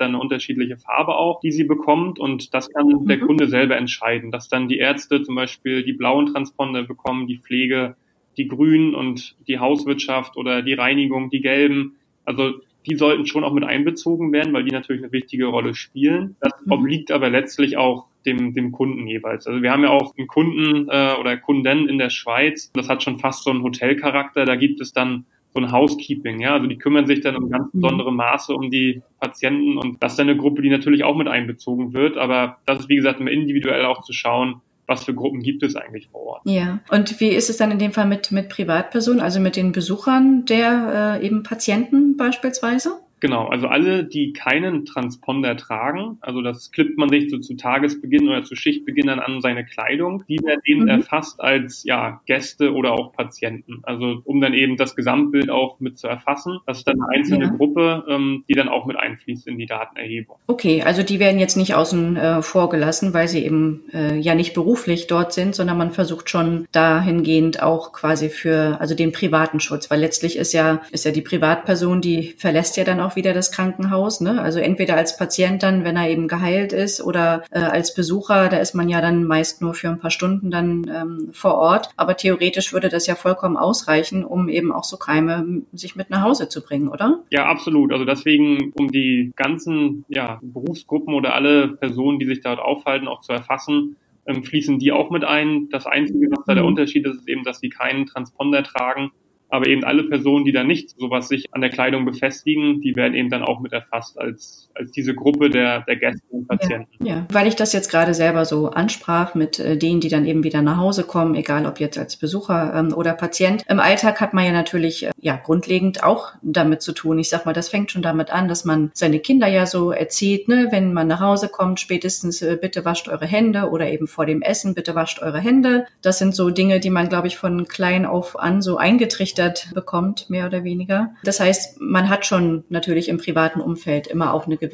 dann 0.00 0.10
eine 0.10 0.20
unterschiedliche 0.20 0.76
Farbe 0.76 1.16
auch, 1.16 1.40
die 1.40 1.52
sie 1.52 1.64
bekommt. 1.64 2.18
Und 2.18 2.54
das 2.54 2.70
kann 2.70 2.86
mhm. 2.86 3.06
der 3.06 3.20
Kunde 3.20 3.48
selber 3.48 3.76
entscheiden, 3.76 4.30
dass 4.30 4.48
dann 4.48 4.68
die 4.68 4.78
Ärzte 4.78 5.22
zum 5.22 5.34
Beispiel 5.34 5.82
die 5.82 5.92
blauen 5.92 6.32
Transponder 6.32 6.84
bekommen, 6.84 7.26
die 7.26 7.38
Pflege 7.38 7.96
die 8.38 8.48
grünen 8.48 8.94
und 8.94 9.36
die 9.46 9.58
Hauswirtschaft 9.58 10.36
oder 10.36 10.62
die 10.62 10.74
Reinigung 10.74 11.28
die 11.28 11.40
gelben. 11.40 11.96
Also 12.24 12.54
die 12.86 12.96
sollten 12.96 13.26
schon 13.26 13.44
auch 13.44 13.52
mit 13.52 13.64
einbezogen 13.64 14.32
werden, 14.32 14.52
weil 14.52 14.64
die 14.64 14.70
natürlich 14.70 15.02
eine 15.02 15.12
wichtige 15.12 15.46
Rolle 15.46 15.74
spielen. 15.74 16.36
Das 16.40 16.52
mhm. 16.64 16.72
obliegt 16.72 17.10
aber 17.10 17.28
letztlich 17.28 17.76
auch 17.76 18.06
dem, 18.24 18.54
dem 18.54 18.72
Kunden 18.72 19.06
jeweils. 19.06 19.46
Also 19.46 19.62
wir 19.62 19.72
haben 19.72 19.82
ja 19.82 19.90
auch 19.90 20.16
einen 20.16 20.26
Kunden 20.26 20.88
äh, 20.88 21.14
oder 21.18 21.36
Kunden 21.36 21.88
in 21.88 21.98
der 21.98 22.10
Schweiz, 22.10 22.70
das 22.72 22.88
hat 22.88 23.02
schon 23.02 23.18
fast 23.18 23.44
so 23.44 23.50
einen 23.50 23.62
Hotelcharakter, 23.62 24.44
da 24.44 24.56
gibt 24.56 24.80
es 24.80 24.92
dann 24.92 25.26
so 25.58 25.66
ein 25.66 25.72
Housekeeping, 25.72 26.40
ja. 26.40 26.54
Also 26.54 26.66
die 26.66 26.78
kümmern 26.78 27.06
sich 27.06 27.20
dann 27.20 27.36
in 27.36 27.50
ganz 27.50 27.72
mhm. 27.72 27.80
besonderem 27.80 28.16
Maße 28.16 28.54
um 28.54 28.70
die 28.70 29.02
Patienten 29.20 29.78
und 29.78 30.02
das 30.02 30.12
ist 30.12 30.18
dann 30.18 30.28
eine 30.28 30.38
Gruppe, 30.38 30.62
die 30.62 30.70
natürlich 30.70 31.04
auch 31.04 31.16
mit 31.16 31.28
einbezogen 31.28 31.92
wird. 31.92 32.16
Aber 32.16 32.58
das 32.66 32.80
ist, 32.80 32.88
wie 32.88 32.96
gesagt, 32.96 33.20
immer 33.20 33.30
individuell 33.30 33.84
auch 33.84 34.02
zu 34.02 34.12
schauen, 34.12 34.60
was 34.86 35.04
für 35.04 35.14
Gruppen 35.14 35.42
gibt 35.42 35.62
es 35.62 35.76
eigentlich 35.76 36.08
vor 36.08 36.22
Ort. 36.22 36.42
Ja, 36.44 36.80
und 36.90 37.20
wie 37.20 37.28
ist 37.28 37.50
es 37.50 37.58
dann 37.58 37.70
in 37.70 37.78
dem 37.78 37.92
Fall 37.92 38.06
mit, 38.06 38.32
mit 38.32 38.48
Privatpersonen, 38.48 39.20
also 39.20 39.38
mit 39.38 39.56
den 39.56 39.72
Besuchern 39.72 40.46
der 40.46 41.18
äh, 41.20 41.26
eben 41.26 41.42
Patienten 41.42 42.16
beispielsweise? 42.16 42.92
Genau, 43.20 43.46
also 43.46 43.66
alle, 43.66 44.04
die 44.04 44.32
keinen 44.32 44.84
Transponder 44.84 45.56
tragen, 45.56 46.18
also 46.20 46.42
das 46.42 46.70
klippt 46.70 46.98
man 46.98 47.08
sich 47.08 47.30
so 47.30 47.38
zu 47.38 47.56
Tagesbeginn 47.56 48.28
oder 48.28 48.44
zu 48.44 48.54
Schichtbeginn 48.54 49.08
an 49.08 49.40
seine 49.40 49.64
Kleidung, 49.64 50.24
die 50.28 50.38
werden 50.42 50.60
eben 50.64 50.82
mhm. 50.82 50.88
erfasst 50.88 51.40
als 51.40 51.84
ja, 51.84 52.20
Gäste 52.26 52.72
oder 52.72 52.92
auch 52.92 53.12
Patienten. 53.12 53.80
Also 53.82 54.20
um 54.24 54.40
dann 54.40 54.54
eben 54.54 54.76
das 54.76 54.96
Gesamtbild 54.96 55.50
auch 55.50 55.80
mit 55.80 55.98
zu 55.98 56.06
erfassen. 56.06 56.58
Das 56.66 56.78
ist 56.78 56.88
dann 56.88 57.00
eine 57.00 57.18
einzelne 57.18 57.46
ja. 57.46 57.50
Gruppe, 57.50 58.04
ähm, 58.08 58.44
die 58.48 58.54
dann 58.54 58.68
auch 58.68 58.86
mit 58.86 58.96
einfließt 58.96 59.46
in 59.46 59.58
die 59.58 59.66
Datenerhebung. 59.66 60.36
Okay, 60.46 60.82
also 60.82 61.02
die 61.02 61.18
werden 61.18 61.38
jetzt 61.38 61.56
nicht 61.56 61.74
außen 61.74 62.16
äh, 62.16 62.42
vor 62.42 62.68
gelassen, 62.68 63.14
weil 63.14 63.28
sie 63.28 63.44
eben 63.44 63.84
äh, 63.92 64.16
ja 64.18 64.34
nicht 64.34 64.54
beruflich 64.54 65.06
dort 65.06 65.32
sind, 65.32 65.54
sondern 65.54 65.78
man 65.78 65.90
versucht 65.90 66.30
schon 66.30 66.66
dahingehend 66.72 67.62
auch 67.62 67.92
quasi 67.92 68.28
für 68.28 68.80
also 68.80 68.94
den 68.94 69.12
privaten 69.12 69.60
Schutz, 69.60 69.90
weil 69.90 70.00
letztlich 70.00 70.36
ist 70.36 70.52
ja 70.52 70.80
ist 70.90 71.04
ja 71.04 71.10
die 71.10 71.22
Privatperson, 71.22 72.00
die 72.00 72.34
verlässt 72.36 72.76
ja 72.76 72.84
dann 72.84 73.00
auch 73.00 73.07
auch 73.08 73.16
wieder 73.16 73.32
das 73.32 73.50
Krankenhaus. 73.50 74.20
Ne? 74.20 74.40
Also 74.40 74.60
entweder 74.60 74.96
als 74.96 75.16
Patient 75.16 75.62
dann, 75.62 75.84
wenn 75.84 75.96
er 75.96 76.10
eben 76.10 76.28
geheilt 76.28 76.72
ist, 76.72 77.02
oder 77.02 77.44
äh, 77.50 77.60
als 77.60 77.94
Besucher, 77.94 78.48
da 78.48 78.58
ist 78.58 78.74
man 78.74 78.88
ja 78.88 79.00
dann 79.00 79.24
meist 79.24 79.62
nur 79.62 79.74
für 79.74 79.88
ein 79.88 79.98
paar 79.98 80.10
Stunden 80.10 80.50
dann 80.50 80.90
ähm, 80.94 81.30
vor 81.32 81.54
Ort. 81.54 81.90
Aber 81.96 82.16
theoretisch 82.16 82.72
würde 82.72 82.88
das 82.88 83.06
ja 83.06 83.14
vollkommen 83.14 83.56
ausreichen, 83.56 84.24
um 84.24 84.48
eben 84.48 84.72
auch 84.72 84.84
so 84.84 84.96
Keime 84.96 85.62
sich 85.72 85.96
mit 85.96 86.10
nach 86.10 86.22
Hause 86.22 86.48
zu 86.48 86.62
bringen, 86.62 86.88
oder? 86.88 87.20
Ja, 87.30 87.46
absolut. 87.46 87.92
Also 87.92 88.04
deswegen, 88.04 88.72
um 88.78 88.90
die 88.90 89.32
ganzen 89.36 90.04
ja, 90.08 90.38
Berufsgruppen 90.42 91.14
oder 91.14 91.34
alle 91.34 91.68
Personen, 91.68 92.18
die 92.18 92.26
sich 92.26 92.40
dort 92.40 92.58
aufhalten, 92.60 93.08
auch 93.08 93.20
zu 93.20 93.32
erfassen, 93.32 93.96
ähm, 94.26 94.44
fließen 94.44 94.78
die 94.78 94.92
auch 94.92 95.10
mit 95.10 95.24
ein. 95.24 95.68
Das 95.70 95.86
Einzige, 95.86 96.30
was 96.30 96.44
da 96.44 96.54
der 96.54 96.62
mhm. 96.62 96.70
Unterschied 96.70 97.06
ist, 97.06 97.16
ist 97.16 97.28
eben, 97.28 97.44
dass 97.44 97.60
sie 97.60 97.70
keinen 97.70 98.06
Transponder 98.06 98.62
tragen 98.62 99.10
aber 99.48 99.66
eben 99.68 99.84
alle 99.84 100.04
Personen, 100.04 100.44
die 100.44 100.52
da 100.52 100.64
nicht 100.64 100.90
sowas 100.90 101.28
sich 101.28 101.46
an 101.52 101.60
der 101.60 101.70
Kleidung 101.70 102.04
befestigen, 102.04 102.80
die 102.80 102.96
werden 102.96 103.14
eben 103.14 103.30
dann 103.30 103.42
auch 103.42 103.60
mit 103.60 103.72
erfasst 103.72 104.18
als, 104.18 104.67
als 104.78 104.90
diese 104.92 105.14
Gruppe 105.14 105.50
der, 105.50 105.80
der 105.82 105.96
Gäste 105.96 106.22
und 106.30 106.46
Patienten. 106.46 107.04
Ja, 107.04 107.16
ja, 107.16 107.26
weil 107.32 107.46
ich 107.46 107.56
das 107.56 107.72
jetzt 107.72 107.90
gerade 107.90 108.14
selber 108.14 108.44
so 108.44 108.70
ansprach 108.70 109.34
mit 109.34 109.58
äh, 109.58 109.76
denen, 109.76 110.00
die 110.00 110.08
dann 110.08 110.26
eben 110.26 110.44
wieder 110.44 110.62
nach 110.62 110.76
Hause 110.76 111.04
kommen, 111.04 111.34
egal 111.34 111.66
ob 111.66 111.80
jetzt 111.80 111.98
als 111.98 112.16
Besucher 112.16 112.72
ähm, 112.74 112.94
oder 112.94 113.12
Patient. 113.12 113.64
Im 113.68 113.80
Alltag 113.80 114.20
hat 114.20 114.34
man 114.34 114.44
ja 114.44 114.52
natürlich 114.52 115.06
äh, 115.06 115.10
ja 115.20 115.36
grundlegend 115.36 116.02
auch 116.02 116.32
damit 116.42 116.82
zu 116.82 116.92
tun. 116.92 117.18
Ich 117.18 117.28
sag 117.28 117.46
mal, 117.46 117.52
das 117.52 117.68
fängt 117.68 117.90
schon 117.90 118.02
damit 118.02 118.30
an, 118.30 118.48
dass 118.48 118.64
man 118.64 118.90
seine 118.94 119.18
Kinder 119.18 119.48
ja 119.48 119.66
so 119.66 119.90
erzählt, 119.90 120.48
ne, 120.48 120.68
wenn 120.70 120.92
man 120.92 121.06
nach 121.06 121.20
Hause 121.20 121.48
kommt, 121.48 121.80
spätestens 121.80 122.42
äh, 122.42 122.56
bitte 122.60 122.84
wascht 122.84 123.08
eure 123.08 123.26
Hände 123.26 123.70
oder 123.70 123.90
eben 123.90 124.06
vor 124.06 124.26
dem 124.26 124.42
Essen 124.42 124.74
bitte 124.74 124.94
wascht 124.94 125.20
eure 125.22 125.40
Hände. 125.40 125.86
Das 126.02 126.18
sind 126.18 126.34
so 126.34 126.50
Dinge, 126.50 126.80
die 126.80 126.90
man, 126.90 127.08
glaube 127.08 127.26
ich, 127.26 127.36
von 127.36 127.66
klein 127.66 128.06
auf 128.06 128.38
an 128.38 128.62
so 128.62 128.76
eingetrichtert 128.76 129.18
eingetrichtert 129.18 129.74
bekommt, 129.74 130.30
mehr 130.30 130.46
oder 130.46 130.64
weniger. 130.64 131.14
Das 131.24 131.40
heißt, 131.40 131.80
man 131.80 132.08
hat 132.08 132.26
schon 132.26 132.64
natürlich 132.68 133.08
im 133.08 133.18
privaten 133.18 133.60
Umfeld 133.60 134.06
immer 134.06 134.32
auch 134.34 134.46
eine 134.46 134.56
gewisse 134.56 134.67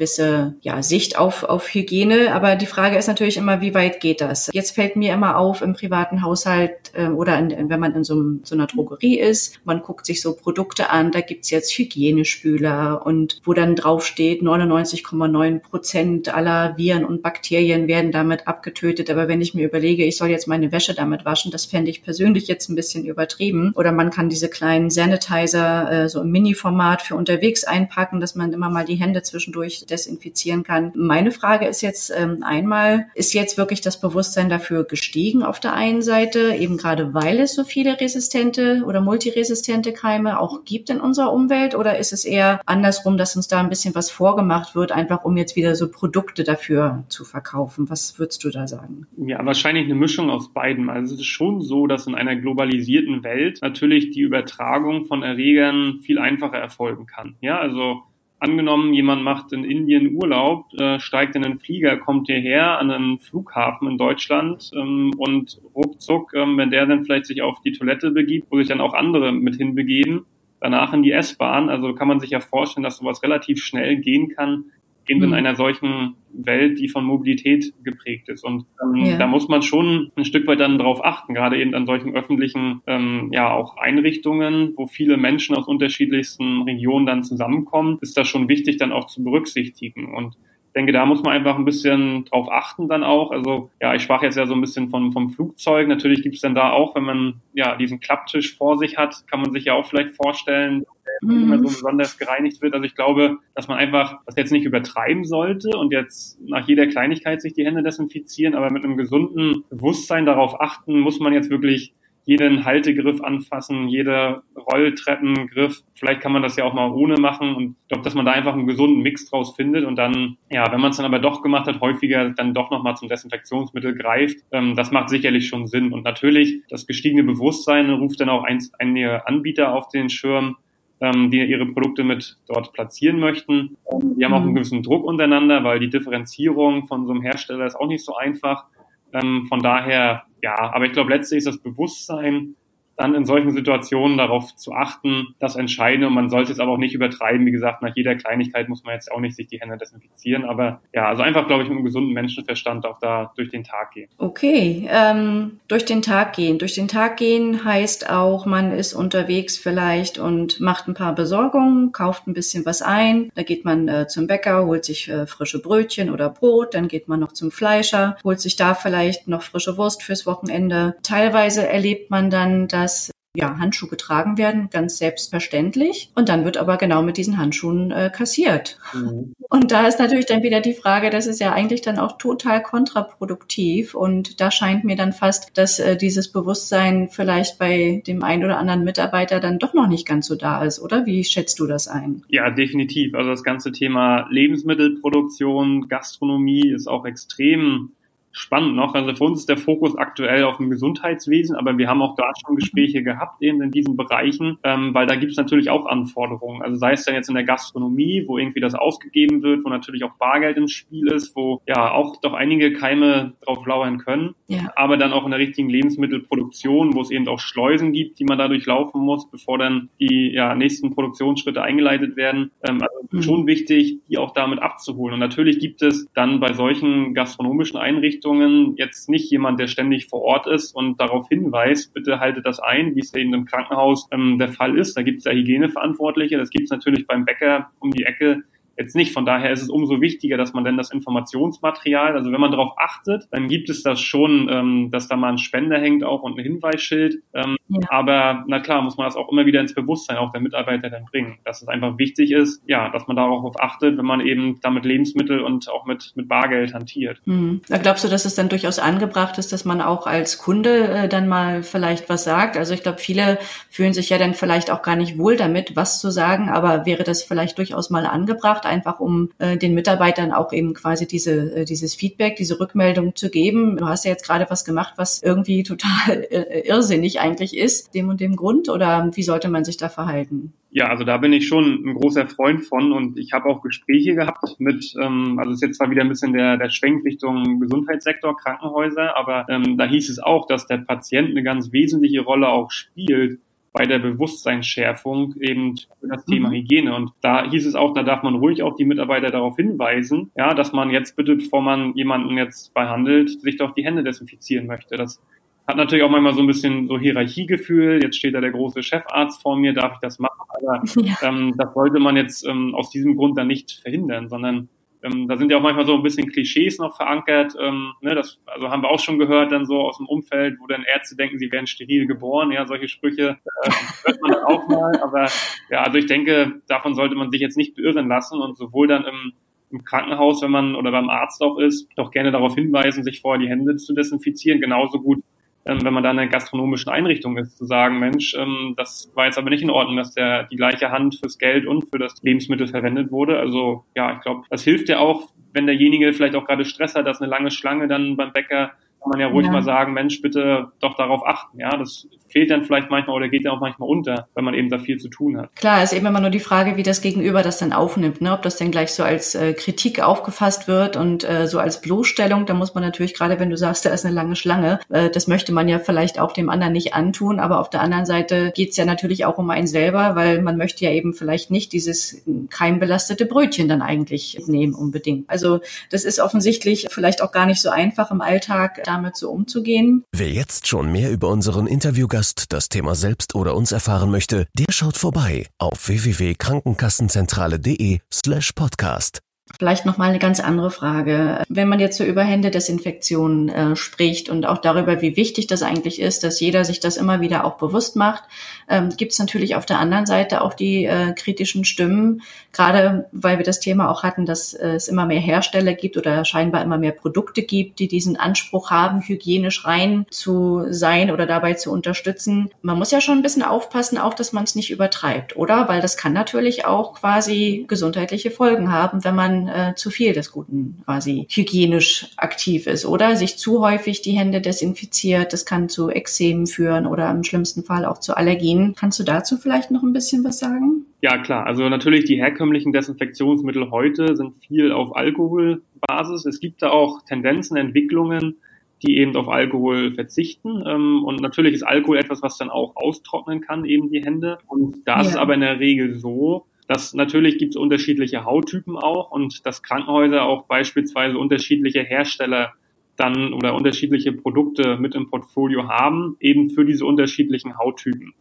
ja, 0.61 0.81
Sicht 0.83 1.17
auf, 1.17 1.43
auf 1.43 1.73
Hygiene. 1.73 2.33
Aber 2.33 2.55
die 2.55 2.65
Frage 2.65 2.97
ist 2.97 3.07
natürlich 3.07 3.37
immer, 3.37 3.61
wie 3.61 3.73
weit 3.73 3.99
geht 3.99 4.21
das? 4.21 4.49
Jetzt 4.53 4.71
fällt 4.71 4.95
mir 4.95 5.13
immer 5.13 5.37
auf 5.37 5.61
im 5.61 5.73
privaten 5.73 6.21
Haushalt 6.21 6.91
äh, 6.93 7.07
oder 7.07 7.37
in, 7.37 7.69
wenn 7.69 7.79
man 7.79 7.93
in 7.93 8.03
so, 8.03 8.21
so, 8.43 8.55
einer 8.55 8.67
Drogerie 8.67 9.19
ist, 9.19 9.59
man 9.63 9.81
guckt 9.81 10.05
sich 10.05 10.21
so 10.21 10.35
Produkte 10.35 10.89
an, 10.89 11.11
da 11.11 11.21
gibt's 11.21 11.49
jetzt 11.49 11.71
Hygienespüler 11.77 13.05
und 13.05 13.39
wo 13.43 13.53
dann 13.53 13.75
draufsteht, 13.75 14.41
99,9 14.41 15.59
Prozent 15.59 16.33
aller 16.33 16.77
Viren 16.77 17.05
und 17.05 17.21
Bakterien 17.21 17.87
werden 17.87 18.11
damit 18.11 18.47
abgetötet. 18.47 19.09
Aber 19.09 19.27
wenn 19.27 19.41
ich 19.41 19.53
mir 19.53 19.65
überlege, 19.65 20.05
ich 20.05 20.17
soll 20.17 20.29
jetzt 20.29 20.47
meine 20.47 20.71
Wäsche 20.71 20.93
damit 20.93 21.25
waschen, 21.25 21.51
das 21.51 21.65
fände 21.65 21.91
ich 21.91 22.03
persönlich 22.03 22.47
jetzt 22.47 22.69
ein 22.69 22.75
bisschen 22.75 23.05
übertrieben. 23.05 23.71
Oder 23.75 23.91
man 23.91 24.11
kann 24.11 24.29
diese 24.29 24.49
kleinen 24.49 24.89
Sanitizer 24.89 25.91
äh, 25.91 26.09
so 26.09 26.21
im 26.21 26.31
Mini-Format 26.31 27.01
für 27.01 27.15
unterwegs 27.15 27.63
einpacken, 27.63 28.19
dass 28.19 28.35
man 28.35 28.53
immer 28.53 28.69
mal 28.69 28.85
die 28.85 28.95
Hände 28.95 29.21
zwischendurch 29.21 29.84
desinfizieren 29.89 30.63
kann. 30.63 30.91
Meine 30.95 31.31
Frage 31.31 31.67
ist 31.67 31.81
jetzt 31.81 32.13
ähm, 32.15 32.43
einmal, 32.43 33.07
ist 33.15 33.33
jetzt 33.33 33.57
wirklich 33.57 33.81
das 33.81 33.99
Bewusstsein 33.99 34.49
dafür 34.49 34.83
gestiegen 34.83 35.43
auf 35.43 35.59
der 35.59 35.73
einen 35.73 36.01
Seite, 36.01 36.55
eben 36.55 36.77
gerade 36.77 37.13
weil 37.13 37.39
es 37.39 37.55
so 37.55 37.63
viele 37.63 37.99
resistente 37.99 38.83
oder 38.85 39.01
multiresistente 39.01 39.93
Keime 39.93 40.39
auch 40.39 40.63
gibt 40.63 40.89
in 40.89 41.01
unserer 41.01 41.33
Umwelt 41.33 41.75
oder 41.75 41.97
ist 41.97 42.13
es 42.13 42.23
eher 42.23 42.61
andersrum, 42.65 43.17
dass 43.17 43.35
uns 43.35 43.47
da 43.47 43.59
ein 43.59 43.69
bisschen 43.69 43.95
was 43.95 44.11
vorgemacht 44.11 44.75
wird, 44.75 44.91
einfach 44.91 45.23
um 45.23 45.37
jetzt 45.37 45.55
wieder 45.55 45.75
so 45.75 45.89
Produkte 45.89 46.43
dafür 46.43 47.03
zu 47.09 47.25
verkaufen? 47.25 47.89
Was 47.89 48.19
würdest 48.19 48.43
du 48.43 48.51
da 48.51 48.67
sagen? 48.67 49.07
Ja, 49.17 49.43
wahrscheinlich 49.45 49.85
eine 49.85 49.95
Mischung 49.95 50.29
aus 50.29 50.53
beiden. 50.53 50.89
Also 50.89 51.15
es 51.15 51.21
ist 51.21 51.27
schon 51.27 51.61
so, 51.61 51.87
dass 51.87 52.07
in 52.07 52.15
einer 52.15 52.35
globalisierten 52.35 53.23
Welt 53.23 53.59
natürlich 53.61 54.11
die 54.11 54.21
über 54.21 54.35
Übertragung 54.35 55.05
von 55.05 55.23
Erregern 55.23 55.99
viel 55.99 56.19
einfacher 56.19 56.57
erfolgen 56.57 57.05
kann. 57.05 57.35
Ja, 57.41 57.57
also 57.59 58.03
angenommen, 58.39 58.93
jemand 58.93 59.23
macht 59.23 59.53
in 59.53 59.63
Indien 59.63 60.15
Urlaub, 60.15 60.65
äh, 60.73 60.99
steigt 60.99 61.35
in 61.35 61.45
einen 61.45 61.59
Flieger, 61.59 61.97
kommt 61.97 62.27
hierher 62.27 62.79
an 62.79 62.91
einen 62.91 63.19
Flughafen 63.19 63.89
in 63.89 63.97
Deutschland 63.97 64.71
ähm, 64.75 65.11
und 65.17 65.61
ruckzuck, 65.73 66.33
ähm, 66.35 66.57
wenn 66.57 66.71
der 66.71 66.85
dann 66.85 67.05
vielleicht 67.05 67.25
sich 67.25 67.41
auf 67.41 67.61
die 67.61 67.71
Toilette 67.71 68.11
begibt, 68.11 68.47
wo 68.51 68.57
sich 68.57 68.67
dann 68.67 68.81
auch 68.81 68.93
andere 68.93 69.31
mit 69.31 69.55
hinbegeben, 69.55 70.25
danach 70.59 70.93
in 70.93 71.03
die 71.03 71.11
S-Bahn. 71.11 71.69
Also 71.69 71.93
kann 71.93 72.07
man 72.07 72.19
sich 72.19 72.31
ja 72.31 72.39
vorstellen, 72.39 72.83
dass 72.83 72.97
sowas 72.97 73.23
relativ 73.23 73.63
schnell 73.63 73.97
gehen 73.97 74.29
kann, 74.29 74.65
eben 75.07 75.23
in 75.23 75.29
mhm. 75.29 75.35
einer 75.35 75.55
solchen 75.55 76.15
Welt, 76.31 76.79
die 76.79 76.89
von 76.89 77.05
Mobilität 77.05 77.73
geprägt 77.83 78.29
ist. 78.29 78.43
Und 78.43 78.65
ähm, 78.81 79.05
ja. 79.05 79.17
da 79.17 79.27
muss 79.27 79.47
man 79.47 79.61
schon 79.61 80.11
ein 80.15 80.25
Stück 80.25 80.47
weit 80.47 80.59
dann 80.59 80.77
drauf 80.77 81.03
achten, 81.03 81.33
gerade 81.33 81.59
eben 81.59 81.73
an 81.73 81.85
solchen 81.85 82.13
öffentlichen, 82.15 82.81
ähm, 82.87 83.29
ja, 83.31 83.53
auch 83.53 83.77
Einrichtungen, 83.77 84.73
wo 84.75 84.87
viele 84.87 85.17
Menschen 85.17 85.55
aus 85.55 85.67
unterschiedlichsten 85.67 86.63
Regionen 86.63 87.05
dann 87.05 87.23
zusammenkommen, 87.23 87.97
ist 88.01 88.17
das 88.17 88.27
schon 88.27 88.49
wichtig, 88.49 88.77
dann 88.77 88.91
auch 88.91 89.05
zu 89.05 89.23
berücksichtigen. 89.23 90.13
Und 90.13 90.35
denke, 90.75 90.91
da 90.91 91.05
muss 91.05 91.23
man 91.23 91.33
einfach 91.33 91.57
ein 91.57 91.65
bisschen 91.65 92.25
drauf 92.25 92.51
achten 92.51 92.89
dann 92.89 93.03
auch. 93.03 93.31
Also 93.31 93.71
ja, 93.81 93.95
ich 93.95 94.03
sprach 94.03 94.21
jetzt 94.21 94.37
ja 94.37 94.45
so 94.45 94.53
ein 94.53 94.61
bisschen 94.61 94.89
von, 94.89 95.13
vom 95.13 95.29
Flugzeug. 95.29 95.87
Natürlich 95.87 96.21
gibt 96.21 96.35
es 96.35 96.41
dann 96.41 96.53
da 96.53 96.71
auch, 96.71 96.95
wenn 96.95 97.03
man 97.03 97.41
ja 97.53 97.75
diesen 97.77 98.01
Klapptisch 98.01 98.57
vor 98.57 98.77
sich 98.77 98.97
hat, 98.97 99.25
kann 99.27 99.41
man 99.41 99.53
sich 99.53 99.65
ja 99.65 99.73
auch 99.73 99.85
vielleicht 99.85 100.15
vorstellen, 100.15 100.83
mhm. 101.27 101.43
immer 101.43 101.57
so 101.57 101.65
besonders 101.65 102.17
gereinigt 102.17 102.61
wird. 102.61 102.73
Also 102.73 102.85
ich 102.85 102.95
glaube, 102.95 103.37
dass 103.53 103.67
man 103.67 103.77
einfach 103.77 104.19
das 104.25 104.35
jetzt 104.35 104.51
nicht 104.51 104.65
übertreiben 104.65 105.25
sollte 105.25 105.77
und 105.77 105.91
jetzt 105.91 106.39
nach 106.41 106.67
jeder 106.67 106.87
Kleinigkeit 106.87 107.41
sich 107.41 107.53
die 107.53 107.65
Hände 107.65 107.83
desinfizieren, 107.83 108.55
aber 108.55 108.69
mit 108.69 108.83
einem 108.83 108.97
gesunden 108.97 109.63
Bewusstsein 109.69 110.25
darauf 110.25 110.59
achten, 110.61 110.99
muss 110.99 111.19
man 111.19 111.33
jetzt 111.33 111.49
wirklich 111.49 111.93
jeden 112.25 112.65
Haltegriff 112.65 113.21
anfassen, 113.21 113.87
jeder 113.87 114.43
Rolltreppengriff. 114.55 115.83
Vielleicht 115.93 116.21
kann 116.21 116.31
man 116.31 116.41
das 116.41 116.55
ja 116.55 116.65
auch 116.65 116.73
mal 116.73 116.91
ohne 116.91 117.17
machen 117.17 117.55
und 117.55 117.75
ich 117.83 117.87
glaube, 117.89 118.03
dass 118.03 118.15
man 118.15 118.25
da 118.25 118.31
einfach 118.31 118.53
einen 118.53 118.67
gesunden 118.67 119.01
Mix 119.01 119.29
draus 119.29 119.55
findet 119.55 119.85
und 119.85 119.95
dann, 119.95 120.37
ja, 120.49 120.71
wenn 120.71 120.81
man 120.81 120.91
es 120.91 120.97
dann 120.97 121.05
aber 121.05 121.19
doch 121.19 121.43
gemacht 121.43 121.67
hat, 121.67 121.81
häufiger 121.81 122.31
dann 122.31 122.53
doch 122.53 122.71
nochmal 122.71 122.97
zum 122.97 123.09
Desinfektionsmittel 123.09 123.95
greift. 123.95 124.37
Ähm, 124.51 124.75
das 124.75 124.91
macht 124.91 125.09
sicherlich 125.09 125.47
schon 125.47 125.67
Sinn. 125.67 125.93
Und 125.93 126.03
natürlich, 126.03 126.61
das 126.69 126.87
gestiegene 126.87 127.23
Bewusstsein 127.23 127.91
ruft 127.91 128.19
dann 128.19 128.29
auch 128.29 128.43
ein, 128.43 128.59
einige 128.79 129.27
Anbieter 129.27 129.73
auf 129.73 129.89
den 129.89 130.09
Schirm, 130.09 130.57
ähm, 131.01 131.31
die 131.31 131.43
ihre 131.43 131.65
Produkte 131.65 132.03
mit 132.03 132.37
dort 132.47 132.73
platzieren 132.73 133.19
möchten. 133.19 133.77
Die 134.17 134.23
haben 134.23 134.33
auch 134.33 134.41
einen 134.41 134.51
mhm. 134.51 134.55
gewissen 134.55 134.83
Druck 134.83 135.03
untereinander, 135.03 135.63
weil 135.63 135.79
die 135.79 135.89
Differenzierung 135.89 136.87
von 136.87 137.05
so 137.05 137.13
einem 137.13 137.21
Hersteller 137.21 137.65
ist 137.65 137.75
auch 137.75 137.87
nicht 137.87 138.03
so 138.03 138.15
einfach. 138.15 138.65
Ähm, 139.13 139.45
von 139.47 139.61
daher, 139.61 140.23
ja, 140.41 140.55
aber 140.73 140.85
ich 140.85 140.93
glaube, 140.93 141.11
letztlich 141.11 141.39
ist 141.39 141.47
das 141.47 141.57
Bewusstsein 141.57 142.55
dann 142.95 143.15
in 143.15 143.25
solchen 143.25 143.51
Situationen 143.51 144.17
darauf 144.17 144.55
zu 144.55 144.73
achten, 144.73 145.27
das 145.39 145.55
Entscheidende. 145.55 146.07
Und 146.07 146.13
man 146.13 146.29
sollte 146.29 146.51
es 146.51 146.59
aber 146.59 146.71
auch 146.71 146.77
nicht 146.77 146.93
übertreiben. 146.93 147.45
Wie 147.45 147.51
gesagt, 147.51 147.81
nach 147.81 147.95
jeder 147.95 148.15
Kleinigkeit 148.15 148.69
muss 148.69 148.83
man 148.83 148.93
jetzt 148.93 149.11
auch 149.11 149.19
nicht 149.19 149.35
sich 149.35 149.47
die 149.47 149.59
Hände 149.59 149.77
desinfizieren. 149.77 150.45
Aber 150.45 150.81
ja, 150.93 151.07
also 151.07 151.21
einfach, 151.21 151.47
glaube 151.47 151.63
ich, 151.63 151.69
mit 151.69 151.77
einem 151.77 151.85
gesunden 151.85 152.13
Menschenverstand 152.13 152.85
auch 152.85 152.99
da 152.99 153.31
durch 153.35 153.49
den 153.49 153.63
Tag 153.63 153.91
gehen. 153.91 154.09
Okay, 154.17 154.87
ähm, 154.89 155.59
durch 155.67 155.85
den 155.85 156.01
Tag 156.01 156.33
gehen. 156.33 156.57
Durch 156.57 156.73
den 156.73 156.87
Tag 156.87 157.17
gehen 157.17 157.65
heißt 157.65 158.09
auch, 158.09 158.45
man 158.45 158.71
ist 158.71 158.93
unterwegs 158.93 159.57
vielleicht 159.57 160.17
und 160.17 160.59
macht 160.59 160.87
ein 160.87 160.93
paar 160.93 161.13
Besorgungen, 161.13 161.91
kauft 161.91 162.27
ein 162.27 162.33
bisschen 162.33 162.65
was 162.65 162.81
ein. 162.81 163.31
Da 163.35 163.43
geht 163.43 163.65
man 163.65 163.87
äh, 163.87 164.07
zum 164.07 164.27
Bäcker, 164.27 164.65
holt 164.65 164.85
sich 164.85 165.09
äh, 165.09 165.27
frische 165.27 165.61
Brötchen 165.61 166.09
oder 166.09 166.29
Brot. 166.29 166.73
Dann 166.73 166.87
geht 166.87 167.07
man 167.07 167.19
noch 167.19 167.33
zum 167.33 167.51
Fleischer, 167.51 168.17
holt 168.23 168.39
sich 168.39 168.55
da 168.55 168.73
vielleicht 168.73 169.27
noch 169.27 169.41
frische 169.41 169.77
Wurst 169.77 170.03
fürs 170.03 170.25
Wochenende. 170.25 170.95
Teilweise 171.03 171.67
erlebt 171.67 172.09
man 172.09 172.29
dann, 172.29 172.67
dass 172.67 172.84
dass 172.85 173.09
ja, 173.35 173.57
Handschuhe 173.57 173.89
getragen 173.89 174.37
werden, 174.37 174.69
ganz 174.71 174.97
selbstverständlich. 174.97 176.11
Und 176.15 176.29
dann 176.29 176.45
wird 176.45 176.55
aber 176.55 176.77
genau 176.77 177.01
mit 177.01 177.17
diesen 177.17 177.37
Handschuhen 177.37 177.91
äh, 177.91 178.09
kassiert. 178.13 178.77
Mhm. 178.93 179.33
Und 179.49 179.71
da 179.71 179.87
ist 179.87 179.99
natürlich 179.99 180.25
dann 180.25 180.41
wieder 180.41 180.61
die 180.61 180.73
Frage, 180.73 181.09
das 181.09 181.27
ist 181.27 181.41
ja 181.41 181.51
eigentlich 181.51 181.81
dann 181.81 181.99
auch 181.99 182.17
total 182.17 182.63
kontraproduktiv. 182.63 183.93
Und 183.93 184.39
da 184.39 184.51
scheint 184.51 184.85
mir 184.85 184.95
dann 184.95 185.11
fast, 185.11 185.57
dass 185.57 185.79
äh, 185.79 185.97
dieses 185.97 186.31
Bewusstsein 186.31 187.09
vielleicht 187.09 187.59
bei 187.59 188.01
dem 188.07 188.23
einen 188.23 188.45
oder 188.45 188.57
anderen 188.57 188.85
Mitarbeiter 188.85 189.41
dann 189.41 189.59
doch 189.59 189.73
noch 189.73 189.87
nicht 189.87 190.07
ganz 190.07 190.27
so 190.27 190.35
da 190.35 190.63
ist, 190.63 190.79
oder? 190.79 191.05
Wie 191.05 191.23
schätzt 191.25 191.59
du 191.59 191.67
das 191.67 191.87
ein? 191.89 192.23
Ja, 192.29 192.49
definitiv. 192.51 193.15
Also 193.15 193.31
das 193.31 193.43
ganze 193.43 193.73
Thema 193.73 194.27
Lebensmittelproduktion, 194.29 195.89
Gastronomie 195.89 196.69
ist 196.69 196.87
auch 196.87 197.05
extrem 197.05 197.91
spannend 198.35 198.75
noch. 198.75 198.93
Also 198.93 199.15
für 199.15 199.23
uns 199.23 199.39
ist 199.39 199.49
der 199.49 199.57
Fokus 199.57 199.97
aktuell 199.97 200.43
auf 200.43 200.57
dem 200.57 200.69
Gesundheitswesen, 200.69 201.55
aber 201.55 201.77
wir 201.77 201.87
haben 201.87 202.01
auch 202.01 202.15
da 202.15 202.31
schon 202.45 202.57
Gespräche 202.57 203.01
gehabt 203.01 203.41
eben 203.41 203.61
in 203.61 203.71
diesen 203.71 203.95
Bereichen, 203.95 204.57
ähm, 204.63 204.93
weil 204.93 205.07
da 205.07 205.15
gibt 205.15 205.31
es 205.31 205.37
natürlich 205.37 205.69
auch 205.69 205.85
Anforderungen. 205.85 206.61
Also 206.61 206.75
sei 206.75 206.91
es 206.91 207.05
dann 207.05 207.15
jetzt 207.15 207.29
in 207.29 207.35
der 207.35 207.45
Gastronomie, 207.45 208.25
wo 208.27 208.37
irgendwie 208.37 208.59
das 208.59 208.75
ausgegeben 208.75 209.41
wird, 209.41 209.63
wo 209.63 209.69
natürlich 209.69 210.03
auch 210.03 210.15
Bargeld 210.19 210.57
im 210.57 210.67
Spiel 210.67 211.07
ist, 211.07 211.35
wo 211.35 211.61
ja 211.65 211.91
auch 211.93 212.17
doch 212.17 212.33
einige 212.33 212.73
Keime 212.73 213.33
drauf 213.45 213.65
lauern 213.65 213.99
können, 213.99 214.35
ja. 214.47 214.71
aber 214.75 214.97
dann 214.97 215.13
auch 215.13 215.23
in 215.23 215.31
der 215.31 215.39
richtigen 215.39 215.69
Lebensmittelproduktion, 215.69 216.93
wo 216.93 217.01
es 217.01 217.11
eben 217.11 217.27
auch 217.27 217.39
Schleusen 217.39 217.93
gibt, 217.93 218.19
die 218.19 218.25
man 218.25 218.37
dadurch 218.37 218.65
laufen 218.65 218.99
muss, 219.01 219.29
bevor 219.31 219.57
dann 219.57 219.89
die 219.99 220.31
ja, 220.33 220.55
nächsten 220.55 220.93
Produktionsschritte 220.93 221.61
eingeleitet 221.61 222.17
werden. 222.17 222.51
Ähm, 222.67 222.81
also 222.81 223.07
mhm. 223.11 223.21
schon 223.21 223.47
wichtig, 223.47 223.99
die 224.09 224.17
auch 224.17 224.33
damit 224.33 224.59
abzuholen. 224.59 225.13
Und 225.13 225.19
natürlich 225.21 225.59
gibt 225.59 225.81
es 225.81 226.07
dann 226.13 226.41
bei 226.41 226.53
solchen 226.53 227.13
gastronomischen 227.13 227.77
Einrichtungen 227.77 228.24
Einrichtungen 228.25 228.75
jetzt 228.77 229.09
nicht 229.09 229.29
jemand, 229.31 229.59
der 229.59 229.67
ständig 229.67 230.07
vor 230.07 230.21
Ort 230.21 230.47
ist 230.47 230.75
und 230.75 230.99
darauf 230.99 231.27
hinweist, 231.29 231.93
bitte 231.93 232.19
haltet 232.19 232.45
das 232.45 232.59
ein, 232.59 232.95
wie 232.95 232.99
es 232.99 233.13
eben 233.13 233.33
im 233.33 233.45
Krankenhaus 233.45 234.07
ähm, 234.11 234.37
der 234.39 234.49
Fall 234.49 234.77
ist. 234.77 234.97
Da 234.97 235.01
gibt 235.01 235.19
es 235.19 235.25
ja 235.25 235.31
Hygieneverantwortliche, 235.31 236.37
das 236.37 236.49
gibt 236.49 236.65
es 236.65 236.71
natürlich 236.71 237.07
beim 237.07 237.25
Bäcker 237.25 237.71
um 237.79 237.91
die 237.91 238.03
Ecke 238.03 238.43
jetzt 238.77 238.95
nicht. 238.95 239.13
Von 239.13 239.25
daher 239.25 239.51
ist 239.51 239.61
es 239.61 239.69
umso 239.69 240.01
wichtiger, 240.01 240.37
dass 240.37 240.53
man 240.53 240.63
denn 240.63 240.77
das 240.77 240.91
Informationsmaterial, 240.91 242.15
also 242.15 242.31
wenn 242.31 242.41
man 242.41 242.51
darauf 242.51 242.73
achtet, 242.77 243.27
dann 243.31 243.47
gibt 243.47 243.69
es 243.69 243.83
das 243.83 244.01
schon, 244.01 244.49
ähm, 244.51 244.89
dass 244.91 245.07
da 245.07 245.15
mal 245.15 245.29
ein 245.29 245.37
Spender 245.37 245.79
hängt 245.79 246.03
auch 246.03 246.23
und 246.23 246.37
ein 246.37 246.43
Hinweisschild. 246.43 247.21
Ähm, 247.33 247.57
ja. 247.67 247.79
Aber 247.89 248.43
na 248.47 248.59
klar, 248.59 248.81
muss 248.81 248.97
man 248.97 249.07
das 249.07 249.15
auch 249.15 249.31
immer 249.31 249.45
wieder 249.45 249.61
ins 249.61 249.73
Bewusstsein 249.73 250.17
auch 250.17 250.31
der 250.31 250.41
Mitarbeiter 250.41 250.89
dann 250.89 251.05
bringen, 251.05 251.39
dass 251.43 251.61
es 251.61 251.67
einfach 251.67 251.97
wichtig 251.97 252.31
ist, 252.31 252.61
ja, 252.67 252.89
dass 252.89 253.07
man 253.07 253.15
darauf 253.15 253.59
achtet, 253.59 253.97
wenn 253.97 254.05
man 254.05 254.21
eben 254.21 254.59
damit 254.61 254.85
Lebensmittel 254.85 255.41
und 255.41 255.69
auch 255.69 255.85
mit, 255.85 256.13
mit 256.15 256.27
Bargeld 256.27 256.73
hantiert. 256.73 257.21
Mhm. 257.25 257.61
Da 257.67 257.77
glaubst 257.77 258.03
du, 258.03 258.07
dass 258.07 258.25
es 258.25 258.35
dann 258.35 258.49
durchaus 258.49 258.79
angebracht 258.79 259.37
ist, 259.37 259.53
dass 259.53 259.65
man 259.65 259.81
auch 259.81 260.07
als 260.07 260.37
Kunde 260.37 260.87
äh, 260.87 261.07
dann 261.07 261.27
mal 261.27 261.63
vielleicht 261.63 262.09
was 262.09 262.23
sagt? 262.23 262.57
Also 262.57 262.73
ich 262.73 262.83
glaube, 262.83 262.99
viele 262.99 263.39
fühlen 263.69 263.93
sich 263.93 264.09
ja 264.09 264.17
dann 264.17 264.33
vielleicht 264.33 264.71
auch 264.71 264.81
gar 264.81 264.95
nicht 264.95 265.17
wohl 265.17 265.37
damit, 265.37 265.75
was 265.75 265.99
zu 265.99 266.11
sagen, 266.11 266.49
aber 266.49 266.85
wäre 266.85 267.03
das 267.03 267.23
vielleicht 267.23 267.57
durchaus 267.57 267.89
mal 267.89 268.05
angebracht? 268.05 268.64
Einfach 268.65 268.99
um 268.99 269.29
äh, 269.39 269.57
den 269.57 269.73
Mitarbeitern 269.73 270.31
auch 270.31 270.51
eben 270.53 270.73
quasi 270.73 271.07
diese, 271.07 271.55
äh, 271.55 271.65
dieses 271.65 271.95
Feedback, 271.95 272.35
diese 272.35 272.59
Rückmeldung 272.59 273.15
zu 273.15 273.29
geben. 273.29 273.77
Du 273.77 273.85
hast 273.87 274.05
ja 274.05 274.11
jetzt 274.11 274.25
gerade 274.25 274.45
was 274.49 274.65
gemacht, 274.65 274.93
was 274.97 275.21
irgendwie 275.21 275.63
total 275.63 276.27
äh, 276.29 276.67
irrsinnig 276.67 277.19
eigentlich 277.19 277.55
ist, 277.55 277.93
dem 277.93 278.09
und 278.09 278.19
dem 278.19 278.35
Grund, 278.35 278.69
oder 278.69 279.09
wie 279.13 279.23
sollte 279.23 279.49
man 279.49 279.63
sich 279.63 279.77
da 279.77 279.89
verhalten? 279.89 280.53
Ja, 280.71 280.89
also 280.89 281.05
da 281.05 281.15
bin 281.15 281.31
ich 281.31 281.47
schon 281.47 281.85
ein 281.85 281.93
großer 281.93 282.27
Freund 282.27 282.65
von 282.65 282.91
und 282.91 283.17
ich 283.17 283.31
habe 283.31 283.47
auch 283.47 283.61
Gespräche 283.61 284.13
gehabt 284.13 284.59
mit, 284.59 284.93
ähm, 285.01 285.39
also 285.39 285.51
es 285.51 285.59
ist 285.59 285.67
jetzt 285.67 285.77
zwar 285.77 285.89
wieder 285.89 286.01
ein 286.01 286.09
bisschen 286.09 286.33
der, 286.33 286.57
der 286.57 286.69
Schwenk 286.69 287.05
Richtung 287.05 287.61
Gesundheitssektor, 287.61 288.35
Krankenhäuser, 288.35 289.15
aber 289.15 289.45
ähm, 289.47 289.77
da 289.77 289.85
hieß 289.85 290.09
es 290.09 290.19
auch, 290.19 290.47
dass 290.47 290.67
der 290.67 290.79
Patient 290.79 291.29
eine 291.29 291.43
ganz 291.43 291.71
wesentliche 291.71 292.21
Rolle 292.21 292.49
auch 292.49 292.71
spielt 292.71 293.39
bei 293.75 293.85
der 293.85 293.99
Bewusstseinsschärfung 293.99 295.35
eben 295.41 295.75
für 295.99 296.07
das 296.07 296.25
Thema 296.25 296.47
mhm. 296.47 296.53
Hygiene. 296.53 296.95
Und 296.95 297.11
da 297.21 297.49
hieß 297.49 297.65
es 297.65 297.75
auch, 297.75 297.93
da 297.93 298.03
darf 298.03 298.23
man 298.23 298.35
ruhig 298.35 298.63
auch 298.63 298.75
die 298.77 298.85
Mitarbeiter 298.85 299.31
darauf 299.31 299.57
hinweisen, 299.57 300.31
ja, 300.37 300.53
dass 300.53 300.71
man 300.71 300.91
jetzt 300.91 301.17
bitte, 301.17 301.35
bevor 301.35 301.61
man 301.61 301.93
jemanden 301.93 302.37
jetzt 302.37 302.73
behandelt, 302.73 303.41
sich 303.41 303.57
doch 303.57 303.73
die 303.73 303.83
Hände 303.83 304.03
desinfizieren 304.03 304.65
möchte. 304.65 304.95
Das 304.95 305.21
hat 305.67 305.75
natürlich 305.75 306.05
auch 306.05 306.09
manchmal 306.09 306.33
so 306.33 306.39
ein 306.39 306.47
bisschen 306.47 306.87
so 306.87 306.97
Hierarchiegefühl. 306.97 307.99
Jetzt 308.01 308.17
steht 308.17 308.33
da 308.33 308.39
der 308.39 308.51
große 308.51 308.81
Chefarzt 308.81 309.41
vor 309.41 309.57
mir, 309.57 309.73
darf 309.73 309.93
ich 309.95 309.99
das 309.99 310.19
machen? 310.19 310.39
Aber 310.47 310.81
ja. 311.01 311.15
ähm, 311.23 311.53
das 311.57 311.73
sollte 311.73 311.99
man 311.99 312.15
jetzt 312.15 312.47
ähm, 312.47 312.73
aus 312.75 312.89
diesem 312.91 313.17
Grund 313.17 313.37
dann 313.37 313.47
nicht 313.47 313.79
verhindern, 313.81 314.29
sondern 314.29 314.69
ähm, 315.05 315.27
da 315.27 315.37
sind 315.37 315.51
ja 315.51 315.57
auch 315.57 315.61
manchmal 315.61 315.85
so 315.85 315.95
ein 315.95 316.03
bisschen 316.03 316.31
Klischees 316.31 316.79
noch 316.79 316.95
verankert. 316.95 317.53
Ähm, 317.59 317.93
ne, 318.01 318.15
das, 318.15 318.41
also 318.45 318.69
haben 318.69 318.81
wir 318.81 318.89
auch 318.89 318.99
schon 318.99 319.19
gehört 319.19 319.51
dann 319.51 319.65
so 319.65 319.79
aus 319.81 319.97
dem 319.97 320.07
Umfeld, 320.07 320.57
wo 320.59 320.67
dann 320.67 320.83
Ärzte 320.83 321.15
denken, 321.15 321.37
sie 321.37 321.51
werden 321.51 321.67
steril 321.67 322.07
geboren. 322.07 322.51
Ja, 322.51 322.65
solche 322.65 322.87
Sprüche 322.87 323.37
äh, 323.63 323.71
hört 324.03 324.21
man 324.21 324.33
auch 324.35 324.67
mal. 324.67 324.99
Aber 325.01 325.29
ja, 325.69 325.83
also 325.83 325.97
ich 325.97 326.07
denke, 326.07 326.61
davon 326.67 326.95
sollte 326.95 327.15
man 327.15 327.29
sich 327.29 327.41
jetzt 327.41 327.57
nicht 327.57 327.75
beirren 327.75 328.07
lassen 328.07 328.41
und 328.41 328.57
sowohl 328.57 328.87
dann 328.87 329.05
im 329.05 329.33
im 329.71 329.83
Krankenhaus, 329.83 330.41
wenn 330.41 330.51
man 330.51 330.75
oder 330.75 330.91
beim 330.91 331.09
Arzt 331.09 331.41
auch 331.41 331.57
ist, 331.57 331.89
doch 331.95 332.11
gerne 332.11 332.31
darauf 332.31 332.55
hinweisen, 332.55 333.03
sich 333.03 333.19
vorher 333.19 333.41
die 333.41 333.49
Hände 333.49 333.75
zu 333.75 333.93
desinfizieren. 333.93 334.61
Genauso 334.61 335.01
gut 335.01 335.23
ähm, 335.65 335.83
wenn 335.83 335.93
man 335.93 336.03
da 336.03 336.11
in 336.11 336.19
einer 336.19 336.29
gastronomischen 336.29 336.91
Einrichtung 336.91 337.37
ist, 337.37 337.57
zu 337.57 337.65
sagen, 337.65 337.99
Mensch, 337.99 338.35
ähm, 338.35 338.75
das 338.77 339.11
war 339.15 339.25
jetzt 339.25 339.37
aber 339.37 339.49
nicht 339.49 339.63
in 339.63 339.71
Ordnung, 339.71 339.97
dass 339.97 340.13
der 340.13 340.43
die 340.43 340.55
gleiche 340.57 340.91
Hand 340.91 341.15
fürs 341.15 341.37
Geld 341.37 341.65
und 341.65 341.89
für 341.89 341.97
das 341.97 342.21
Lebensmittel 342.21 342.67
verwendet 342.67 343.11
wurde. 343.11 343.39
Also 343.39 343.83
ja, 343.95 344.13
ich 344.15 344.21
glaube, 344.21 344.43
das 344.49 344.63
hilft 344.63 344.89
ja 344.89 344.99
auch, 344.99 345.31
wenn 345.53 345.65
derjenige 345.65 346.13
vielleicht 346.13 346.35
auch 346.35 346.45
gerade 346.45 346.65
Stress 346.65 346.95
hat, 346.95 347.07
dass 347.07 347.21
eine 347.21 347.29
lange 347.29 347.49
Schlange 347.49 347.87
dann 347.87 348.15
beim 348.15 348.31
Bäcker 348.31 348.73
kann 349.05 349.11
man 349.11 349.19
ja 349.19 349.27
ruhig 349.27 349.45
ja. 349.45 349.51
mal 349.51 349.61
sagen, 349.61 349.93
Mensch, 349.93 350.21
bitte 350.21 350.71
doch 350.79 350.95
darauf 350.95 351.25
achten. 351.25 351.59
Ja, 351.59 351.77
das 351.77 352.07
fehlt 352.35 352.49
dann 352.49 352.65
vielleicht 352.65 352.89
manchmal 352.89 353.15
oder 353.15 353.29
geht 353.29 353.45
dann 353.45 353.53
auch 353.53 353.61
manchmal 353.61 353.87
unter, 353.87 354.27
wenn 354.35 354.43
man 354.43 354.55
eben 354.55 354.69
da 354.69 354.79
viel 354.79 354.97
zu 354.97 355.09
tun 355.09 355.37
hat. 355.37 355.55
Klar, 355.55 355.83
ist 355.83 355.93
eben 355.93 356.05
immer 356.05 356.19
nur 356.19 356.31
die 356.31 356.39
Frage, 356.39 356.75
wie 356.75 356.83
das 356.83 357.01
Gegenüber 357.01 357.43
das 357.43 357.59
dann 357.59 357.71
aufnimmt, 357.71 358.19
ne? 358.19 358.33
ob 358.33 358.41
das 358.41 358.57
dann 358.57 358.71
gleich 358.71 358.91
so 358.91 359.03
als 359.03 359.35
äh, 359.35 359.53
Kritik 359.53 360.01
aufgefasst 360.01 360.67
wird 360.67 360.97
und 360.97 361.23
äh, 361.23 361.47
so 361.47 361.59
als 361.59 361.81
Bloßstellung. 361.81 362.45
Da 362.45 362.53
muss 362.53 362.73
man 362.73 362.83
natürlich 362.83 363.13
gerade, 363.13 363.39
wenn 363.39 363.49
du 363.49 363.57
sagst, 363.57 363.85
da 363.85 363.91
ist 363.91 364.05
eine 364.05 364.13
lange 364.13 364.35
Schlange, 364.35 364.79
äh, 364.89 365.09
das 365.09 365.27
möchte 365.27 365.53
man 365.53 365.69
ja 365.69 365.79
vielleicht 365.79 366.19
auch 366.19 366.33
dem 366.33 366.49
anderen 366.49 366.73
nicht 366.73 366.93
antun, 366.93 367.39
aber 367.39 367.59
auf 367.59 367.69
der 367.69 367.81
anderen 367.81 368.05
Seite 368.05 368.51
geht's 368.55 368.75
ja 368.75 368.85
natürlich 368.85 369.23
auch 369.25 369.37
um 369.37 369.49
einen 369.49 369.67
selber, 369.67 370.15
weil 370.15 370.41
man 370.41 370.57
möchte 370.57 370.83
ja 370.83 370.91
eben 370.91 371.13
vielleicht 371.13 371.51
nicht 371.51 371.71
dieses 371.73 372.25
keimbelastete 372.49 373.25
Brötchen 373.27 373.69
dann 373.69 373.81
eigentlich 373.81 374.41
nehmen 374.47 374.73
unbedingt. 374.73 375.29
Also 375.29 375.61
das 375.89 376.03
ist 376.03 376.19
offensichtlich 376.19 376.87
vielleicht 376.89 377.21
auch 377.21 377.31
gar 377.31 377.45
nicht 377.45 377.61
so 377.61 377.69
einfach 377.69 378.11
im 378.11 378.21
Alltag 378.21 378.83
damit 378.95 379.15
so 379.15 379.31
umzugehen. 379.31 380.03
Wer 380.11 380.31
jetzt 380.31 380.67
schon 380.67 380.91
mehr 380.91 381.11
über 381.11 381.29
unseren 381.29 381.67
Interviewgast 381.67 382.15
Gast 382.15 382.53
das 382.53 382.69
Thema 382.69 382.95
selbst 382.95 383.35
oder 383.35 383.55
uns 383.55 383.71
erfahren 383.71 384.09
möchte, 384.09 384.47
der 384.57 384.65
schaut 384.69 384.97
vorbei 384.97 385.45
auf 385.57 385.87
www.krankenkassenzentrale.de 385.87 387.99
slash 388.11 388.53
podcast. 388.53 389.21
Vielleicht 389.59 389.85
noch 389.85 389.97
mal 389.97 390.09
eine 390.09 390.19
ganz 390.19 390.39
andere 390.39 390.71
Frage. 390.71 391.43
Wenn 391.49 391.69
man 391.69 391.79
jetzt 391.79 391.97
so 391.97 392.03
über 392.03 392.23
Händedesinfektion 392.23 393.49
äh, 393.49 393.75
spricht 393.75 394.27
und 394.27 394.45
auch 394.47 394.57
darüber, 394.57 395.01
wie 395.01 395.15
wichtig 395.15 395.45
das 395.45 395.61
eigentlich 395.61 396.01
ist, 396.01 396.23
dass 396.23 396.39
jeder 396.39 396.65
sich 396.65 396.79
das 396.79 396.97
immer 396.97 397.21
wieder 397.21 397.45
auch 397.45 397.57
bewusst 397.57 397.95
macht, 397.95 398.23
ähm, 398.67 398.89
gibt 398.97 399.11
es 399.11 399.19
natürlich 399.19 399.55
auf 399.55 399.67
der 399.67 399.79
anderen 399.79 400.07
Seite 400.07 400.41
auch 400.41 400.55
die 400.55 400.85
äh, 400.85 401.13
kritischen 401.13 401.63
Stimmen, 401.63 402.23
gerade 402.53 403.05
weil 403.11 403.37
wir 403.37 403.45
das 403.45 403.59
Thema 403.59 403.89
auch 403.91 404.01
hatten, 404.01 404.25
dass 404.25 404.55
äh, 404.55 404.69
es 404.69 404.87
immer 404.87 405.05
mehr 405.05 405.19
Hersteller 405.19 405.73
gibt 405.73 405.95
oder 405.95 406.25
scheinbar 406.25 406.63
immer 406.63 406.79
mehr 406.79 406.91
Produkte 406.91 407.43
gibt, 407.43 407.77
die 407.77 407.87
diesen 407.87 408.17
Anspruch 408.17 408.71
haben, 408.71 409.01
hygienisch 409.01 409.63
rein 409.65 410.07
zu 410.09 410.65
sein 410.69 411.11
oder 411.11 411.27
dabei 411.27 411.53
zu 411.53 411.71
unterstützen. 411.71 412.49
Man 412.63 412.79
muss 412.79 412.89
ja 412.89 412.99
schon 412.99 413.19
ein 413.19 413.23
bisschen 413.23 413.43
aufpassen, 413.43 413.99
auch 413.99 414.15
dass 414.15 414.33
man 414.33 414.45
es 414.45 414.55
nicht 414.55 414.71
übertreibt, 414.71 415.37
oder? 415.37 415.67
Weil 415.69 415.81
das 415.81 415.97
kann 415.97 416.13
natürlich 416.13 416.65
auch 416.65 416.95
quasi 416.95 417.65
gesundheitliche 417.67 418.31
Folgen 418.31 418.71
haben, 418.71 419.03
wenn 419.03 419.15
man 419.15 419.34
äh, 419.47 419.73
zu 419.75 419.89
viel 419.89 420.13
des 420.13 420.31
Guten 420.31 420.81
quasi 420.85 421.27
hygienisch 421.29 422.07
aktiv 422.17 422.67
ist 422.67 422.85
oder 422.85 423.15
sich 423.15 423.37
zu 423.37 423.61
häufig 423.61 424.01
die 424.01 424.11
Hände 424.11 424.41
desinfiziert. 424.41 425.33
Das 425.33 425.45
kann 425.45 425.69
zu 425.69 425.89
Ekzemen 425.89 426.47
führen 426.47 426.87
oder 426.87 427.09
im 427.11 427.23
schlimmsten 427.23 427.63
Fall 427.63 427.85
auch 427.85 427.99
zu 427.99 428.15
Allergien. 428.15 428.75
Kannst 428.77 428.99
du 428.99 429.03
dazu 429.03 429.37
vielleicht 429.37 429.71
noch 429.71 429.83
ein 429.83 429.93
bisschen 429.93 430.23
was 430.23 430.39
sagen? 430.39 430.85
Ja, 431.01 431.17
klar. 431.19 431.45
Also 431.45 431.69
natürlich 431.69 432.05
die 432.05 432.17
herkömmlichen 432.17 432.73
Desinfektionsmittel 432.73 433.69
heute 433.71 434.15
sind 434.15 434.35
viel 434.37 434.71
auf 434.71 434.95
Alkoholbasis. 434.95 436.25
Es 436.25 436.39
gibt 436.39 436.61
da 436.61 436.71
auch 436.71 437.03
Tendenzen, 437.03 437.57
Entwicklungen, 437.57 438.37
die 438.81 438.97
eben 438.97 439.15
auf 439.15 439.27
Alkohol 439.27 439.91
verzichten. 439.91 440.63
Ähm, 440.65 441.03
und 441.05 441.21
natürlich 441.21 441.53
ist 441.53 441.63
Alkohol 441.63 441.97
etwas, 441.97 442.21
was 442.21 442.37
dann 442.37 442.49
auch 442.49 442.75
austrocknen 442.75 443.41
kann, 443.41 443.65
eben 443.65 443.89
die 443.89 444.03
Hände. 444.03 444.37
Und 444.47 444.87
da 444.87 445.01
ist 445.01 445.15
ja. 445.15 445.21
aber 445.21 445.33
in 445.35 445.41
der 445.41 445.59
Regel 445.59 445.95
so, 445.95 446.45
das 446.67 446.93
natürlich 446.93 447.37
gibt 447.37 447.51
es 447.51 447.57
unterschiedliche 447.57 448.25
Hauttypen 448.25 448.77
auch 448.77 449.11
und 449.11 449.45
dass 449.45 449.61
Krankenhäuser 449.61 450.23
auch 450.23 450.45
beispielsweise 450.45 451.17
unterschiedliche 451.17 451.83
Hersteller 451.83 452.53
dann 452.95 453.33
oder 453.33 453.53
unterschiedliche 453.53 454.13
Produkte 454.13 454.77
mit 454.77 454.95
im 454.95 455.09
Portfolio 455.09 455.67
haben, 455.67 456.15
eben 456.19 456.49
für 456.49 456.65
diese 456.65 456.85
unterschiedlichen 456.85 457.57
Hauttypen. 457.57 458.13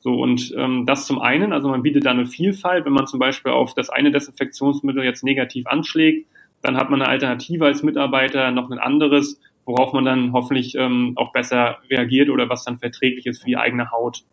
So, 0.00 0.14
und 0.14 0.52
ähm, 0.56 0.84
das 0.84 1.06
zum 1.06 1.20
einen, 1.20 1.52
also 1.52 1.68
man 1.68 1.82
bietet 1.82 2.06
da 2.06 2.10
eine 2.10 2.26
Vielfalt, 2.26 2.84
wenn 2.86 2.92
man 2.92 3.06
zum 3.06 3.20
Beispiel 3.20 3.52
auf 3.52 3.74
das 3.74 3.88
eine 3.88 4.10
Desinfektionsmittel 4.10 5.04
jetzt 5.04 5.22
negativ 5.22 5.66
anschlägt, 5.66 6.26
dann 6.60 6.76
hat 6.76 6.90
man 6.90 7.02
eine 7.02 7.10
Alternative 7.10 7.66
als 7.66 7.84
Mitarbeiter, 7.84 8.50
noch 8.50 8.70
ein 8.70 8.78
anderes, 8.78 9.40
worauf 9.64 9.92
man 9.92 10.04
dann 10.04 10.32
hoffentlich 10.32 10.74
ähm, 10.76 11.12
auch 11.16 11.32
besser 11.32 11.78
reagiert 11.88 12.30
oder 12.30 12.48
was 12.48 12.64
dann 12.64 12.78
verträglich 12.78 13.26
ist 13.26 13.42
für 13.42 13.46
die 13.46 13.56
eigene 13.56 13.92
Haut. 13.92 14.24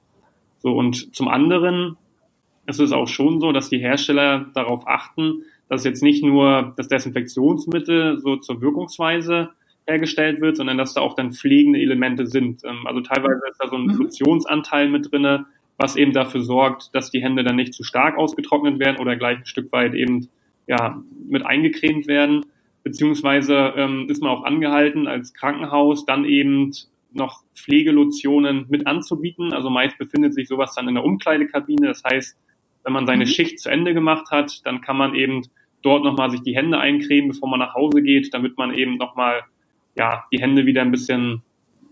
So, 0.57 0.73
und 0.73 1.15
zum 1.15 1.27
anderen 1.27 1.97
es 2.69 2.79
ist 2.79 2.91
auch 2.91 3.07
schon 3.07 3.41
so, 3.41 3.51
dass 3.51 3.69
die 3.69 3.79
Hersteller 3.79 4.51
darauf 4.53 4.87
achten, 4.87 5.43
dass 5.69 5.83
jetzt 5.83 6.03
nicht 6.03 6.23
nur 6.23 6.73
das 6.77 6.87
Desinfektionsmittel 6.87 8.19
so 8.19 8.37
zur 8.37 8.61
Wirkungsweise 8.61 9.49
hergestellt 9.87 10.39
wird, 10.39 10.55
sondern 10.55 10.77
dass 10.77 10.93
da 10.93 11.01
auch 11.01 11.15
dann 11.15 11.33
pflegende 11.33 11.79
Elemente 11.79 12.27
sind. 12.27 12.63
Ähm, 12.63 12.85
also 12.85 13.01
teilweise 13.01 13.41
ist 13.49 13.57
da 13.59 13.67
so 13.67 13.75
ein 13.75 13.85
mhm. 13.85 13.95
Fusionsanteil 13.95 14.87
mit 14.87 15.11
drinne, 15.11 15.47
was 15.77 15.95
eben 15.95 16.13
dafür 16.13 16.41
sorgt, 16.41 16.93
dass 16.93 17.09
die 17.09 17.23
Hände 17.23 17.43
dann 17.43 17.55
nicht 17.55 17.73
zu 17.73 17.83
stark 17.83 18.17
ausgetrocknet 18.17 18.79
werden 18.79 18.97
oder 18.97 19.15
gleich 19.15 19.39
ein 19.39 19.45
Stück 19.45 19.71
weit 19.71 19.95
eben 19.95 20.29
ja 20.67 21.01
mit 21.27 21.43
eingecremt 21.43 22.07
werden. 22.07 22.45
Beziehungsweise 22.83 23.73
ähm, 23.75 24.07
ist 24.09 24.21
man 24.21 24.29
auch 24.29 24.43
angehalten, 24.43 25.07
als 25.07 25.33
Krankenhaus 25.33 26.05
dann 26.05 26.23
eben 26.23 26.71
noch 27.11 27.43
Pflegelotionen 27.55 28.67
mit 28.69 28.85
anzubieten. 28.85 29.53
Also 29.53 29.71
meist 29.71 29.97
befindet 29.97 30.35
sich 30.35 30.47
sowas 30.47 30.75
dann 30.75 30.87
in 30.87 30.95
der 30.95 31.03
Umkleidekabine. 31.03 31.87
Das 31.87 32.03
heißt, 32.03 32.37
wenn 32.83 32.93
man 32.93 33.05
seine 33.05 33.25
mhm. 33.25 33.29
Schicht 33.29 33.59
zu 33.59 33.69
Ende 33.69 33.93
gemacht 33.93 34.31
hat, 34.31 34.65
dann 34.65 34.81
kann 34.81 34.97
man 34.97 35.15
eben 35.15 35.43
dort 35.81 36.03
nochmal 36.03 36.29
sich 36.29 36.41
die 36.41 36.55
Hände 36.55 36.79
eincremen, 36.79 37.29
bevor 37.29 37.49
man 37.49 37.59
nach 37.59 37.73
Hause 37.73 38.01
geht, 38.01 38.33
damit 38.33 38.57
man 38.57 38.73
eben 38.73 38.97
nochmal 38.97 39.43
ja, 39.95 40.25
die 40.31 40.41
Hände 40.41 40.65
wieder 40.65 40.81
ein 40.81 40.91
bisschen 40.91 41.41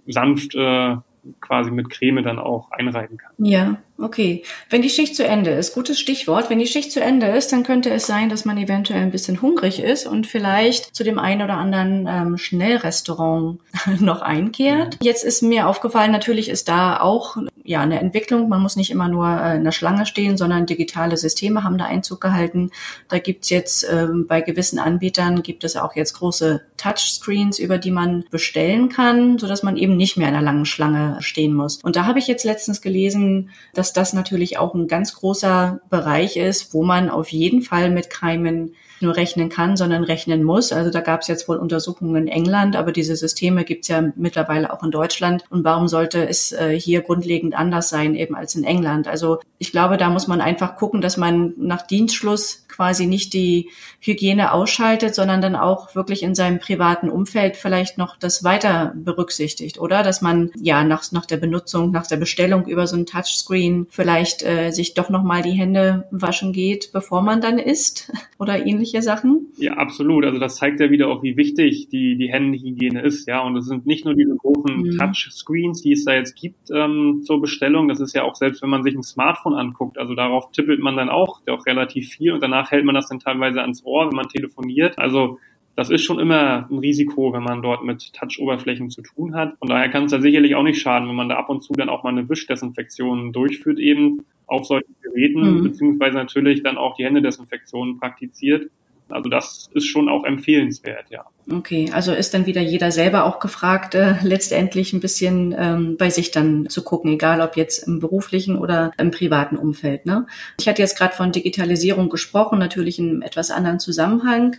sanft 0.05 0.55
äh, 0.55 0.95
quasi 1.41 1.71
mit 1.71 1.89
Creme 1.89 2.23
dann 2.23 2.39
auch 2.39 2.71
einreiben 2.71 3.17
kann. 3.17 3.33
Ja, 3.37 3.81
okay. 3.99 4.43
Wenn 4.69 4.81
die 4.81 4.89
Schicht 4.89 5.15
zu 5.15 5.25
Ende 5.25 5.51
ist, 5.51 5.73
gutes 5.73 5.99
Stichwort. 5.99 6.49
Wenn 6.49 6.59
die 6.59 6.67
Schicht 6.67 6.91
zu 6.91 7.01
Ende 7.01 7.27
ist, 7.27 7.51
dann 7.51 7.63
könnte 7.63 7.89
es 7.89 8.07
sein, 8.07 8.29
dass 8.29 8.45
man 8.45 8.57
eventuell 8.57 9.01
ein 9.01 9.11
bisschen 9.11 9.41
hungrig 9.41 9.81
ist 9.81 10.07
und 10.07 10.27
vielleicht 10.27 10.95
zu 10.95 11.03
dem 11.03 11.19
einen 11.19 11.41
oder 11.41 11.55
anderen 11.55 12.07
ähm, 12.07 12.37
Schnellrestaurant 12.37 13.59
noch 13.99 14.21
einkehrt. 14.21 14.97
Jetzt 15.01 15.23
ist 15.23 15.41
mir 15.41 15.67
aufgefallen, 15.67 16.11
natürlich 16.11 16.49
ist 16.49 16.67
da 16.67 16.99
auch 16.99 17.37
ja 17.67 17.81
eine 17.81 17.99
Entwicklung. 17.99 18.49
Man 18.49 18.61
muss 18.61 18.77
nicht 18.77 18.89
immer 18.89 19.09
nur 19.09 19.27
äh, 19.27 19.57
in 19.57 19.63
der 19.63 19.71
Schlange 19.71 20.05
stehen, 20.05 20.37
sondern 20.37 20.65
digitale 20.65 21.17
Systeme 21.17 21.63
haben 21.63 21.77
da 21.77 21.85
Einzug 21.85 22.21
gehalten. 22.21 22.71
Da 23.09 23.19
gibt's 23.19 23.49
jetzt 23.49 23.85
ähm, 23.91 24.25
bei 24.27 24.41
gewissen 24.41 24.79
Anbietern 24.79 25.43
gibt 25.43 25.63
es 25.63 25.75
auch 25.75 25.95
jetzt 25.95 26.13
große 26.13 26.61
Touchscreens, 26.77 27.59
über 27.59 27.77
die 27.77 27.91
man 27.91 28.23
bestellen 28.31 28.89
kann, 28.89 29.37
so 29.37 29.47
dass 29.47 29.63
man 29.63 29.75
eben 29.77 29.97
nicht 29.97 30.17
mehr 30.17 30.29
in 30.29 30.35
einer 30.35 30.45
langen 30.45 30.65
Schlange 30.65 31.17
stehen 31.19 31.53
muss. 31.53 31.83
Und 31.83 31.95
da 31.95 32.05
habe 32.05 32.19
ich 32.19 32.27
jetzt 32.27 32.45
letztens 32.45 32.81
gelesen, 32.81 33.49
dass 33.73 33.86
das 33.93 34.13
natürlich 34.13 34.57
auch 34.57 34.73
ein 34.73 34.87
ganz 34.87 35.13
großer 35.13 35.79
Bereich 35.89 36.37
ist, 36.37 36.73
wo 36.73 36.83
man 36.83 37.09
auf 37.09 37.29
jeden 37.29 37.61
Fall 37.61 37.89
mit 37.89 38.09
Keimen 38.09 38.75
nur 39.01 39.15
rechnen 39.15 39.49
kann, 39.49 39.77
sondern 39.77 40.03
rechnen 40.03 40.43
muss. 40.43 40.71
Also 40.71 40.91
da 40.91 41.01
gab 41.01 41.21
es 41.21 41.27
jetzt 41.27 41.47
wohl 41.47 41.57
Untersuchungen 41.57 42.15
in 42.15 42.27
England, 42.27 42.75
aber 42.75 42.91
diese 42.91 43.15
Systeme 43.15 43.63
gibt 43.63 43.83
es 43.83 43.89
ja 43.89 44.03
mittlerweile 44.15 44.71
auch 44.71 44.83
in 44.83 44.91
Deutschland. 44.91 45.43
Und 45.49 45.63
warum 45.63 45.87
sollte 45.87 46.27
es 46.27 46.51
äh, 46.51 46.79
hier 46.79 47.01
grundlegend 47.01 47.57
anders 47.57 47.89
sein 47.89 48.15
eben 48.15 48.35
als 48.35 48.55
in 48.55 48.63
England? 48.63 49.07
Also 49.07 49.39
ich 49.57 49.71
glaube, 49.71 49.97
da 49.97 50.09
muss 50.09 50.27
man 50.27 50.41
einfach 50.41 50.75
gucken, 50.75 51.01
dass 51.01 51.17
man 51.17 51.53
nach 51.57 51.85
Dienstschluss 51.85 52.65
quasi 52.77 53.07
nicht 53.07 53.33
die 53.33 53.71
Hygiene 53.99 54.53
ausschaltet, 54.53 55.15
sondern 55.15 55.41
dann 55.41 55.55
auch 55.55 55.95
wirklich 55.95 56.21
in 56.21 56.35
seinem 56.35 56.59
privaten 56.59 57.09
Umfeld 57.09 57.57
vielleicht 57.57 57.97
noch 57.97 58.17
das 58.17 58.43
weiter 58.43 58.93
berücksichtigt, 58.95 59.79
oder? 59.79 60.03
Dass 60.03 60.21
man 60.21 60.51
ja 60.55 60.83
nach, 60.83 61.11
nach 61.11 61.25
der 61.25 61.37
Benutzung, 61.37 61.91
nach 61.91 62.05
der 62.05 62.17
Bestellung 62.17 62.67
über 62.67 62.85
so 62.85 62.95
ein 62.95 63.07
Touchscreen 63.07 63.87
vielleicht 63.89 64.43
äh, 64.43 64.69
sich 64.69 64.93
doch 64.93 65.09
nochmal 65.09 65.41
die 65.41 65.51
Hände 65.51 66.07
waschen 66.11 66.53
geht, 66.53 66.91
bevor 66.93 67.21
man 67.21 67.41
dann 67.41 67.57
isst 67.57 68.11
oder 68.37 68.65
ähnliche 68.87 69.01
Sachen. 69.01 69.47
Ja, 69.57 69.73
absolut. 69.73 70.25
Also 70.25 70.39
das 70.39 70.55
zeigt 70.55 70.79
ja 70.79 70.89
wieder 70.89 71.07
auch, 71.07 71.23
wie 71.23 71.37
wichtig 71.37 71.89
die, 71.89 72.15
die 72.15 72.31
Händehygiene 72.31 73.01
ist, 73.01 73.27
ja. 73.27 73.41
Und 73.41 73.55
es 73.57 73.65
sind 73.65 73.85
nicht 73.85 74.05
nur 74.05 74.13
diese 74.13 74.35
großen 74.35 74.77
mhm. 74.77 74.97
Touchscreens, 74.97 75.81
die 75.81 75.93
es 75.93 76.05
da 76.05 76.13
jetzt 76.13 76.35
gibt 76.35 76.69
ähm, 76.71 77.21
zur 77.23 77.41
Bestellung. 77.41 77.87
Das 77.87 77.99
ist 77.99 78.13
ja 78.15 78.23
auch 78.23 78.35
selbst, 78.35 78.61
wenn 78.61 78.69
man 78.69 78.83
sich 78.83 78.95
ein 78.95 79.03
Smartphone 79.03 79.55
anguckt, 79.55 79.97
also 79.97 80.15
darauf 80.15 80.51
tippelt 80.51 80.79
man 80.79 80.97
dann 80.97 81.09
auch, 81.09 81.41
auch 81.49 81.65
relativ 81.65 82.09
viel 82.09 82.31
und 82.31 82.41
danach 82.41 82.71
hält 82.71 82.85
man 82.85 82.95
das 82.95 83.09
dann 83.09 83.19
teilweise 83.19 83.61
ans 83.61 83.83
Ohr, 83.85 84.07
wenn 84.07 84.15
man 84.15 84.29
telefoniert. 84.29 84.97
Also 84.97 85.39
das 85.75 85.91
ist 85.91 86.03
schon 86.03 86.17
immer 86.17 86.67
ein 86.71 86.79
Risiko, 86.79 87.33
wenn 87.33 87.43
man 87.43 87.61
dort 87.61 87.83
mit 87.83 88.11
Touch-Oberflächen 88.13 88.89
zu 88.89 89.03
tun 89.03 89.35
hat. 89.35 89.59
Von 89.59 89.69
daher 89.69 89.89
kann 89.89 90.05
es 90.05 90.11
da 90.11 90.19
sicherlich 90.19 90.55
auch 90.55 90.63
nicht 90.63 90.81
schaden, 90.81 91.07
wenn 91.07 91.15
man 91.15 91.29
da 91.29 91.35
ab 91.35 91.49
und 91.49 91.61
zu 91.61 91.73
dann 91.73 91.89
auch 91.89 92.03
mal 92.03 92.09
eine 92.09 92.27
Wischdesinfektion 92.27 93.31
durchführt 93.31 93.77
eben 93.77 94.25
auf 94.47 94.65
solchen 94.65 94.95
Geräten, 95.03 95.59
mhm. 95.59 95.63
beziehungsweise 95.63 96.15
natürlich 96.15 96.63
dann 96.63 96.77
auch 96.77 96.95
die 96.95 97.05
Händedesinfektion 97.05 97.99
praktiziert. 97.99 98.71
Also 99.09 99.29
das 99.29 99.69
ist 99.73 99.85
schon 99.85 100.09
auch 100.09 100.23
empfehlenswert, 100.25 101.05
ja. 101.09 101.25
Okay, 101.49 101.89
also 101.93 102.11
ist 102.11 102.33
dann 102.33 102.45
wieder 102.45 102.61
jeder 102.61 102.91
selber 102.91 103.23
auch 103.23 103.39
gefragt, 103.39 103.95
äh, 103.95 104.15
letztendlich 104.21 104.91
ein 104.91 104.99
bisschen 104.99 105.55
ähm, 105.57 105.95
bei 105.97 106.09
sich 106.09 106.31
dann 106.31 106.67
zu 106.67 106.83
gucken, 106.83 107.13
egal 107.13 107.39
ob 107.39 107.55
jetzt 107.55 107.87
im 107.87 107.99
beruflichen 107.99 108.57
oder 108.57 108.91
im 108.97 109.11
privaten 109.11 109.55
Umfeld. 109.55 110.05
Ne? 110.05 110.27
Ich 110.59 110.67
hatte 110.67 110.81
jetzt 110.81 110.97
gerade 110.97 111.15
von 111.15 111.31
Digitalisierung 111.31 112.09
gesprochen, 112.09 112.59
natürlich 112.59 112.99
in 112.99 113.09
einem 113.09 113.21
etwas 113.21 113.49
anderen 113.49 113.79
Zusammenhang. 113.79 114.57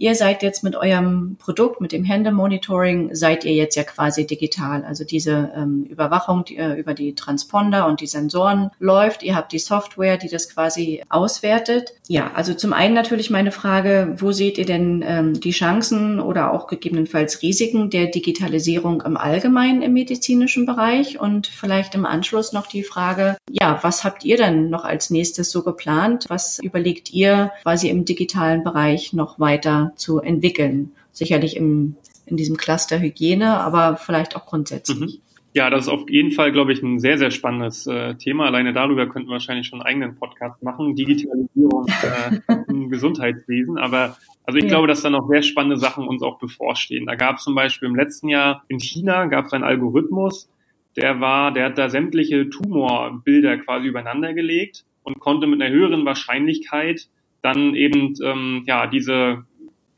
Ihr 0.00 0.14
seid 0.14 0.42
jetzt 0.42 0.64
mit 0.64 0.76
eurem 0.76 1.36
Produkt, 1.38 1.82
mit 1.82 1.92
dem 1.92 2.04
Händemonitoring, 2.04 3.14
seid 3.14 3.44
ihr 3.44 3.52
jetzt 3.52 3.74
ja 3.76 3.82
quasi 3.82 4.26
digital. 4.26 4.82
Also 4.82 5.04
diese 5.04 5.52
ähm, 5.54 5.84
Überwachung 5.90 6.46
die, 6.46 6.56
äh, 6.56 6.72
über 6.72 6.94
die 6.94 7.14
Transponder 7.14 7.86
und 7.86 8.00
die 8.00 8.06
Sensoren 8.06 8.70
läuft. 8.78 9.22
Ihr 9.22 9.36
habt 9.36 9.52
die 9.52 9.58
Software, 9.58 10.16
die 10.16 10.30
das 10.30 10.48
quasi 10.48 11.02
auswertet. 11.10 11.92
Ja, 12.08 12.30
also 12.34 12.54
zum 12.54 12.72
einen 12.72 12.94
natürlich 12.94 13.28
meine 13.28 13.52
Frage, 13.52 14.14
wo 14.16 14.32
seht 14.32 14.56
ihr 14.56 14.64
denn 14.64 15.04
ähm, 15.06 15.38
die 15.38 15.50
Chancen 15.50 16.18
oder 16.18 16.54
auch 16.54 16.66
gegebenenfalls 16.66 17.42
Risiken 17.42 17.90
der 17.90 18.06
Digitalisierung 18.06 19.02
im 19.02 19.18
Allgemeinen 19.18 19.82
im 19.82 19.92
medizinischen 19.92 20.64
Bereich? 20.64 21.20
Und 21.20 21.46
vielleicht 21.46 21.94
im 21.94 22.06
Anschluss 22.06 22.54
noch 22.54 22.68
die 22.68 22.84
Frage, 22.84 23.36
ja, 23.50 23.78
was 23.82 24.02
habt 24.02 24.24
ihr 24.24 24.38
denn 24.38 24.70
noch 24.70 24.84
als 24.84 25.10
nächstes 25.10 25.50
so 25.50 25.62
geplant? 25.62 26.24
Was 26.28 26.58
überlegt 26.58 27.12
ihr 27.12 27.52
quasi 27.64 27.90
im 27.90 28.06
digitalen 28.06 28.64
Bereich 28.64 29.12
noch 29.12 29.38
weiter 29.38 29.89
zu 29.96 30.20
entwickeln? 30.20 30.92
Sicherlich 31.12 31.56
im, 31.56 31.96
in 32.26 32.36
diesem 32.36 32.56
Cluster 32.56 33.00
Hygiene, 33.00 33.58
aber 33.60 33.96
vielleicht 33.96 34.36
auch 34.36 34.46
grundsätzlich. 34.46 34.98
Mhm. 34.98 35.22
Ja, 35.52 35.68
das 35.68 35.86
ist 35.86 35.88
auf 35.88 36.08
jeden 36.08 36.30
Fall, 36.30 36.52
glaube 36.52 36.72
ich, 36.72 36.80
ein 36.80 37.00
sehr, 37.00 37.18
sehr 37.18 37.32
spannendes 37.32 37.84
äh, 37.88 38.14
Thema. 38.14 38.46
Alleine 38.46 38.72
darüber 38.72 39.08
könnten 39.08 39.28
wir 39.28 39.32
wahrscheinlich 39.32 39.66
schon 39.66 39.80
einen 39.80 39.88
eigenen 39.88 40.14
Podcast 40.14 40.62
machen. 40.62 40.94
Digitalisierung 40.94 41.86
äh, 42.48 42.54
im 42.68 42.88
Gesundheitswesen. 42.88 43.76
Aber 43.76 44.16
also 44.44 44.58
ich 44.58 44.64
ja. 44.64 44.70
glaube, 44.70 44.86
dass 44.86 45.02
da 45.02 45.10
noch 45.10 45.28
sehr 45.28 45.42
spannende 45.42 45.76
Sachen 45.76 46.06
uns 46.06 46.22
auch 46.22 46.38
bevorstehen. 46.38 47.06
Da 47.06 47.16
gab 47.16 47.38
es 47.38 47.42
zum 47.42 47.56
Beispiel 47.56 47.88
im 47.88 47.96
letzten 47.96 48.28
Jahr 48.28 48.62
in 48.68 48.78
China 48.78 49.26
gab 49.26 49.46
es 49.46 49.52
einen 49.52 49.64
Algorithmus, 49.64 50.48
der 50.96 51.20
war, 51.20 51.52
der 51.52 51.66
hat 51.66 51.78
da 51.78 51.88
sämtliche 51.88 52.48
Tumorbilder 52.48 53.58
quasi 53.58 53.86
übereinander 53.86 54.34
gelegt 54.34 54.84
und 55.02 55.20
konnte 55.20 55.46
mit 55.46 55.60
einer 55.60 55.72
höheren 55.72 56.04
Wahrscheinlichkeit 56.04 57.08
dann 57.42 57.74
eben 57.74 58.14
ähm, 58.22 58.64
ja 58.66 58.86
diese 58.86 59.44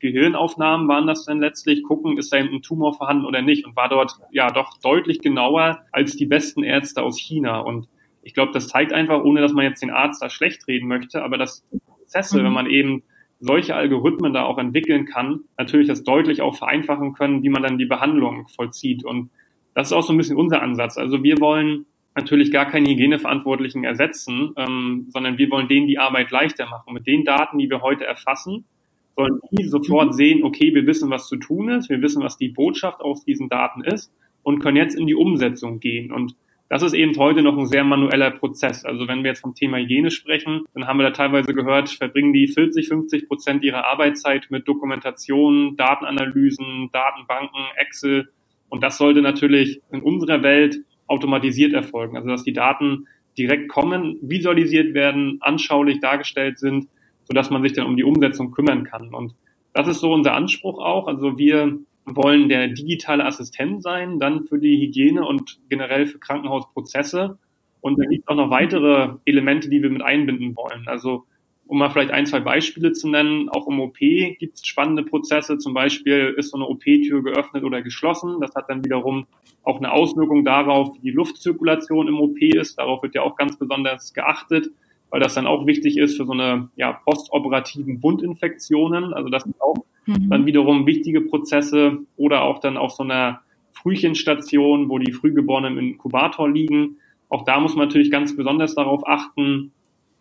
Gehirnaufnahmen 0.03 0.87
waren 0.87 1.07
das 1.07 1.25
dann 1.25 1.39
letztlich, 1.39 1.83
gucken, 1.83 2.17
ist 2.17 2.31
da 2.31 2.37
ein 2.37 2.61
Tumor 2.61 2.93
vorhanden 2.93 3.25
oder 3.25 3.41
nicht 3.41 3.65
und 3.65 3.75
war 3.75 3.89
dort 3.89 4.17
ja 4.31 4.51
doch 4.51 4.77
deutlich 4.83 5.21
genauer 5.21 5.85
als 5.91 6.15
die 6.15 6.25
besten 6.25 6.63
Ärzte 6.63 7.01
aus 7.01 7.17
China. 7.17 7.59
Und 7.59 7.87
ich 8.21 8.33
glaube, 8.33 8.51
das 8.51 8.67
zeigt 8.67 8.93
einfach, 8.93 9.23
ohne 9.23 9.41
dass 9.41 9.53
man 9.53 9.65
jetzt 9.65 9.81
den 9.81 9.91
Arzt 9.91 10.21
da 10.21 10.29
schlecht 10.29 10.67
reden 10.67 10.87
möchte, 10.87 11.23
aber 11.23 11.37
dass 11.37 11.65
Prozesse, 11.87 12.39
mhm. 12.39 12.45
wenn 12.45 12.53
man 12.53 12.67
eben 12.67 13.03
solche 13.39 13.75
Algorithmen 13.75 14.33
da 14.33 14.43
auch 14.43 14.57
entwickeln 14.57 15.05
kann, 15.05 15.41
natürlich 15.57 15.87
das 15.87 16.03
deutlich 16.03 16.41
auch 16.41 16.55
vereinfachen 16.55 17.13
können, 17.13 17.43
wie 17.43 17.49
man 17.49 17.63
dann 17.63 17.77
die 17.77 17.85
Behandlung 17.85 18.47
vollzieht. 18.47 19.03
Und 19.03 19.31
das 19.73 19.87
ist 19.87 19.93
auch 19.93 20.03
so 20.03 20.13
ein 20.13 20.17
bisschen 20.17 20.37
unser 20.37 20.61
Ansatz. 20.61 20.97
Also 20.97 21.23
wir 21.23 21.39
wollen 21.39 21.85
natürlich 22.15 22.51
gar 22.51 22.65
keine 22.65 22.89
Hygieneverantwortlichen 22.89 23.83
ersetzen, 23.83 24.53
ähm, 24.55 25.07
sondern 25.09 25.37
wir 25.37 25.49
wollen 25.49 25.67
denen 25.67 25.87
die 25.87 25.97
Arbeit 25.97 26.31
leichter 26.31 26.67
machen. 26.67 26.93
Mit 26.93 27.07
den 27.07 27.25
Daten, 27.25 27.57
die 27.57 27.69
wir 27.69 27.81
heute 27.81 28.05
erfassen, 28.05 28.65
sollen 29.15 29.39
die 29.51 29.65
sofort 29.65 30.09
mhm. 30.09 30.13
sehen, 30.13 30.43
okay, 30.43 30.73
wir 30.73 30.87
wissen, 30.87 31.09
was 31.09 31.27
zu 31.27 31.37
tun 31.37 31.69
ist, 31.69 31.89
wir 31.89 32.01
wissen, 32.01 32.23
was 32.23 32.37
die 32.37 32.49
Botschaft 32.49 33.01
aus 33.01 33.23
diesen 33.25 33.49
Daten 33.49 33.83
ist 33.83 34.11
und 34.43 34.59
können 34.59 34.77
jetzt 34.77 34.95
in 34.95 35.07
die 35.07 35.15
Umsetzung 35.15 35.79
gehen. 35.79 36.11
Und 36.11 36.35
das 36.69 36.81
ist 36.81 36.93
eben 36.93 37.15
heute 37.17 37.43
noch 37.43 37.57
ein 37.57 37.67
sehr 37.67 37.83
manueller 37.83 38.31
Prozess. 38.31 38.83
Also 38.83 39.07
wenn 39.07 39.23
wir 39.23 39.31
jetzt 39.31 39.41
vom 39.41 39.53
Thema 39.53 39.77
Hygiene 39.77 40.09
sprechen, 40.09 40.63
dann 40.73 40.87
haben 40.87 40.97
wir 40.97 41.03
da 41.03 41.11
teilweise 41.11 41.53
gehört, 41.53 41.89
verbringen 41.89 42.33
die 42.33 42.47
40, 42.47 42.87
50 42.87 43.27
Prozent 43.27 43.63
ihrer 43.63 43.85
Arbeitszeit 43.85 44.47
mit 44.49 44.67
Dokumentation, 44.67 45.75
Datenanalysen, 45.77 46.89
Datenbanken, 46.91 47.59
Excel. 47.75 48.29
Und 48.69 48.81
das 48.81 48.97
sollte 48.97 49.21
natürlich 49.21 49.81
in 49.91 50.01
unserer 50.01 50.41
Welt 50.41 50.79
automatisiert 51.05 51.73
erfolgen. 51.73 52.17
Also 52.17 52.29
dass 52.29 52.43
die 52.43 52.53
Daten 52.53 53.07
direkt 53.37 53.69
kommen, 53.69 54.17
visualisiert 54.21 54.95
werden, 54.95 55.37
anschaulich 55.41 55.99
dargestellt 55.99 56.57
sind 56.57 56.87
sodass 57.25 57.49
man 57.49 57.63
sich 57.63 57.73
dann 57.73 57.85
um 57.85 57.97
die 57.97 58.03
Umsetzung 58.03 58.51
kümmern 58.51 58.83
kann. 58.83 59.13
Und 59.13 59.35
das 59.73 59.87
ist 59.87 59.99
so 59.99 60.13
unser 60.13 60.33
Anspruch 60.33 60.79
auch. 60.79 61.07
Also 61.07 61.37
wir 61.37 61.77
wollen 62.05 62.49
der 62.49 62.67
digitale 62.67 63.25
Assistent 63.25 63.81
sein, 63.81 64.19
dann 64.19 64.43
für 64.43 64.59
die 64.59 64.77
Hygiene 64.79 65.25
und 65.25 65.59
generell 65.69 66.05
für 66.05 66.19
Krankenhausprozesse. 66.19 67.37
Und 67.81 67.99
da 67.99 68.05
gibt 68.05 68.23
es 68.23 68.27
auch 68.27 68.35
noch 68.35 68.49
weitere 68.49 69.15
Elemente, 69.25 69.69
die 69.69 69.81
wir 69.81 69.89
mit 69.89 70.01
einbinden 70.01 70.55
wollen. 70.55 70.87
Also 70.87 71.25
um 71.65 71.79
mal 71.79 71.89
vielleicht 71.89 72.11
ein, 72.11 72.25
zwei 72.25 72.41
Beispiele 72.41 72.91
zu 72.91 73.09
nennen, 73.09 73.49
auch 73.49 73.67
im 73.67 73.79
OP 73.79 73.97
gibt 73.97 74.55
es 74.55 74.65
spannende 74.65 75.03
Prozesse. 75.03 75.57
Zum 75.57 75.73
Beispiel 75.73 76.33
ist 76.37 76.51
so 76.51 76.57
eine 76.57 76.67
OP-Tür 76.67 77.23
geöffnet 77.23 77.63
oder 77.63 77.81
geschlossen. 77.81 78.39
Das 78.41 78.53
hat 78.53 78.69
dann 78.69 78.83
wiederum 78.83 79.25
auch 79.63 79.77
eine 79.77 79.91
Auswirkung 79.91 80.43
darauf, 80.43 80.95
wie 80.95 80.99
die 80.99 81.11
Luftzirkulation 81.11 82.07
im 82.09 82.19
OP 82.19 82.37
ist. 82.41 82.77
Darauf 82.77 83.01
wird 83.01 83.15
ja 83.15 83.21
auch 83.21 83.37
ganz 83.37 83.57
besonders 83.57 84.13
geachtet 84.13 84.71
weil 85.13 85.19
das 85.19 85.35
dann 85.35 85.45
auch 85.45 85.67
wichtig 85.67 85.99
ist 85.99 86.17
für 86.17 86.25
so 86.25 86.31
eine 86.31 86.69
ja, 86.75 86.91
postoperativen 86.91 88.01
Wundinfektionen. 88.01 89.13
Also 89.13 89.29
das 89.29 89.43
sind 89.43 89.61
auch 89.61 89.75
mhm. 90.07 90.31
dann 90.31 90.47
wiederum 90.47 90.87
wichtige 90.87 91.21
Prozesse 91.21 91.99
oder 92.17 92.41
auch 92.41 92.57
dann 92.57 92.77
auf 92.77 92.93
so 92.93 93.03
einer 93.03 93.41
Frühchenstation, 93.73 94.89
wo 94.89 94.97
die 94.97 95.11
Frühgeborenen 95.11 95.77
im 95.77 95.89
Inkubator 95.91 96.49
liegen. 96.49 96.97
Auch 97.29 97.45
da 97.45 97.59
muss 97.59 97.75
man 97.75 97.89
natürlich 97.89 98.09
ganz 98.09 98.35
besonders 98.35 98.73
darauf 98.73 99.07
achten, 99.07 99.71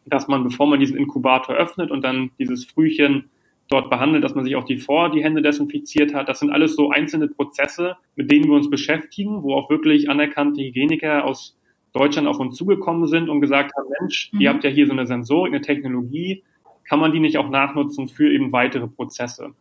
dass 0.05 0.29
man, 0.29 0.45
bevor 0.45 0.67
man 0.67 0.79
diesen 0.79 0.99
Inkubator 0.99 1.57
öffnet 1.57 1.91
und 1.91 2.05
dann 2.05 2.31
dieses 2.39 2.67
Frühchen 2.67 3.31
dort 3.69 3.89
behandelt, 3.89 4.23
dass 4.23 4.35
man 4.35 4.45
sich 4.45 4.57
auch 4.57 4.65
die 4.65 4.77
vor 4.77 5.11
die 5.11 5.25
Hände 5.25 5.41
desinfiziert 5.41 6.13
hat. 6.13 6.29
Das 6.29 6.41
sind 6.41 6.51
alles 6.51 6.77
so 6.77 6.91
einzelne 6.91 7.29
Prozesse, 7.29 7.97
mit 8.15 8.31
denen 8.31 8.45
wir 8.45 8.57
uns 8.57 8.69
beschäftigen, 8.69 9.43
wo 9.43 9.55
auch 9.55 9.71
wirklich 9.71 10.11
anerkannte 10.11 10.61
Hygieniker 10.61 11.25
aus 11.25 11.57
Deutschland 11.93 12.27
auf 12.29 12.39
uns 12.39 12.57
zugekommen 12.57 13.07
sind 13.07 13.29
und 13.29 13.41
gesagt 13.41 13.73
haben, 13.77 13.89
Mensch, 14.01 14.31
mhm. 14.33 14.41
ihr 14.41 14.51
habt 14.51 14.65
ja 14.65 14.71
hier 14.71 14.87
so 14.87 14.93
eine 14.93 15.07
Sensorik, 15.07 15.53
eine 15.53 15.63
Technologie, 15.63 16.43
kann 16.89 17.01
man 17.01 17.13
die 17.13 17.21
nicht 17.21 17.39
auch 17.39 17.49
nachnutzen 17.49 18.09
für 18.09 18.31
eben 18.33 18.53
weitere 18.53 18.89
Prozesse? 18.89 19.55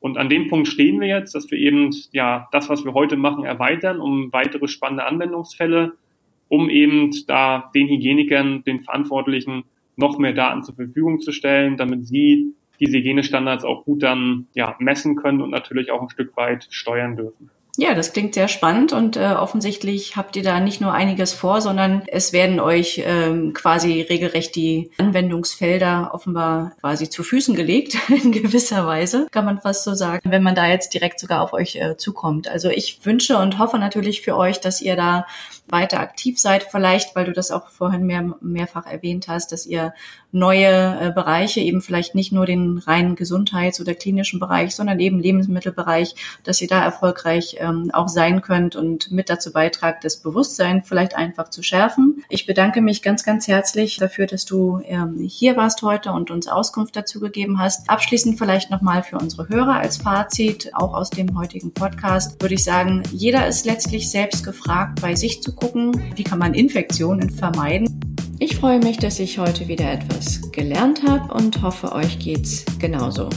Und 0.00 0.18
an 0.18 0.28
dem 0.28 0.48
Punkt 0.48 0.68
stehen 0.68 1.00
wir 1.00 1.08
jetzt, 1.08 1.34
dass 1.34 1.50
wir 1.50 1.58
eben 1.58 1.90
ja 2.12 2.48
das, 2.52 2.68
was 2.68 2.84
wir 2.84 2.92
heute 2.92 3.16
machen, 3.16 3.44
erweitern 3.44 4.00
um 4.00 4.32
weitere 4.32 4.68
spannende 4.68 5.06
Anwendungsfälle, 5.06 5.94
um 6.48 6.68
eben 6.68 7.10
da 7.26 7.70
den 7.74 7.88
Hygienikern, 7.88 8.64
den 8.64 8.80
Verantwortlichen 8.80 9.64
noch 9.96 10.18
mehr 10.18 10.34
Daten 10.34 10.62
zur 10.62 10.74
Verfügung 10.74 11.20
zu 11.20 11.32
stellen, 11.32 11.76
damit 11.76 12.06
sie 12.06 12.54
diese 12.80 12.98
Hygienestandards 12.98 13.64
auch 13.64 13.84
gut 13.84 14.02
dann 14.02 14.46
ja 14.54 14.76
messen 14.78 15.16
können 15.16 15.40
und 15.40 15.50
natürlich 15.50 15.90
auch 15.90 16.02
ein 16.02 16.10
Stück 16.10 16.36
weit 16.36 16.66
steuern 16.70 17.16
dürfen. 17.16 17.50
Ja, 17.76 17.94
das 17.94 18.12
klingt 18.12 18.34
sehr 18.34 18.46
spannend 18.46 18.92
und 18.92 19.16
äh, 19.16 19.32
offensichtlich 19.32 20.16
habt 20.16 20.36
ihr 20.36 20.44
da 20.44 20.60
nicht 20.60 20.80
nur 20.80 20.92
einiges 20.92 21.32
vor, 21.32 21.60
sondern 21.60 22.02
es 22.06 22.32
werden 22.32 22.60
euch 22.60 23.02
ähm, 23.04 23.52
quasi 23.52 24.02
regelrecht 24.02 24.54
die 24.54 24.92
Anwendungsfelder 24.98 26.10
offenbar 26.14 26.72
quasi 26.80 27.10
zu 27.10 27.24
Füßen 27.24 27.56
gelegt, 27.56 27.96
in 28.08 28.30
gewisser 28.30 28.86
Weise, 28.86 29.26
kann 29.32 29.44
man 29.44 29.60
fast 29.60 29.82
so 29.82 29.94
sagen, 29.94 30.30
wenn 30.30 30.42
man 30.42 30.54
da 30.54 30.68
jetzt 30.68 30.94
direkt 30.94 31.18
sogar 31.18 31.42
auf 31.42 31.52
euch 31.52 31.74
äh, 31.76 31.96
zukommt. 31.96 32.46
Also 32.46 32.68
ich 32.68 33.04
wünsche 33.04 33.38
und 33.38 33.58
hoffe 33.58 33.78
natürlich 33.78 34.22
für 34.22 34.36
euch, 34.36 34.60
dass 34.60 34.80
ihr 34.80 34.94
da 34.94 35.26
weiter 35.68 36.00
aktiv 36.00 36.38
seid, 36.38 36.64
vielleicht, 36.64 37.16
weil 37.16 37.24
du 37.24 37.32
das 37.32 37.50
auch 37.50 37.68
vorhin 37.68 38.04
mehr, 38.04 38.34
mehrfach 38.40 38.86
erwähnt 38.86 39.28
hast, 39.28 39.52
dass 39.52 39.66
ihr 39.66 39.94
neue 40.34 40.66
äh, 41.00 41.12
Bereiche, 41.12 41.60
eben 41.60 41.80
vielleicht 41.80 42.14
nicht 42.14 42.32
nur 42.32 42.44
den 42.44 42.78
reinen 42.78 43.14
Gesundheits- 43.14 43.80
oder 43.80 43.94
klinischen 43.94 44.40
Bereich, 44.40 44.74
sondern 44.74 44.98
eben 44.98 45.20
Lebensmittelbereich, 45.20 46.16
dass 46.42 46.60
ihr 46.60 46.68
da 46.68 46.82
erfolgreich 46.82 47.56
ähm, 47.60 47.90
auch 47.92 48.08
sein 48.08 48.42
könnt 48.42 48.74
und 48.74 49.12
mit 49.12 49.30
dazu 49.30 49.52
beitragt, 49.52 50.04
das 50.04 50.16
Bewusstsein 50.16 50.82
vielleicht 50.82 51.16
einfach 51.16 51.50
zu 51.50 51.62
schärfen. 51.62 52.24
Ich 52.28 52.46
bedanke 52.46 52.80
mich 52.80 53.00
ganz, 53.00 53.22
ganz 53.22 53.46
herzlich 53.46 53.96
dafür, 53.96 54.26
dass 54.26 54.44
du 54.44 54.80
ähm, 54.84 55.18
hier 55.26 55.56
warst 55.56 55.82
heute 55.82 56.10
und 56.12 56.32
uns 56.32 56.48
Auskunft 56.48 56.96
dazu 56.96 57.20
gegeben 57.20 57.60
hast. 57.60 57.88
Abschließend 57.88 58.36
vielleicht 58.36 58.70
nochmal 58.70 59.04
für 59.04 59.18
unsere 59.18 59.48
Hörer 59.48 59.76
als 59.76 59.98
Fazit, 59.98 60.72
auch 60.74 60.94
aus 60.94 61.10
dem 61.10 61.38
heutigen 61.38 61.72
Podcast, 61.72 62.42
würde 62.42 62.54
ich 62.54 62.64
sagen, 62.64 63.04
jeder 63.12 63.46
ist 63.46 63.66
letztlich 63.66 64.10
selbst 64.10 64.44
gefragt, 64.44 65.00
bei 65.00 65.14
sich 65.14 65.42
zu 65.42 65.53
gucken, 65.56 65.92
wie 66.16 66.24
kann 66.24 66.38
man 66.38 66.54
Infektionen 66.54 67.30
vermeiden. 67.30 68.00
Ich 68.38 68.56
freue 68.56 68.78
mich, 68.78 68.98
dass 68.98 69.20
ich 69.20 69.38
heute 69.38 69.68
wieder 69.68 69.90
etwas 69.90 70.50
gelernt 70.52 71.02
habe 71.06 71.32
und 71.32 71.62
hoffe, 71.62 71.92
euch 71.92 72.18
geht's 72.18 72.64
genauso. 72.78 73.28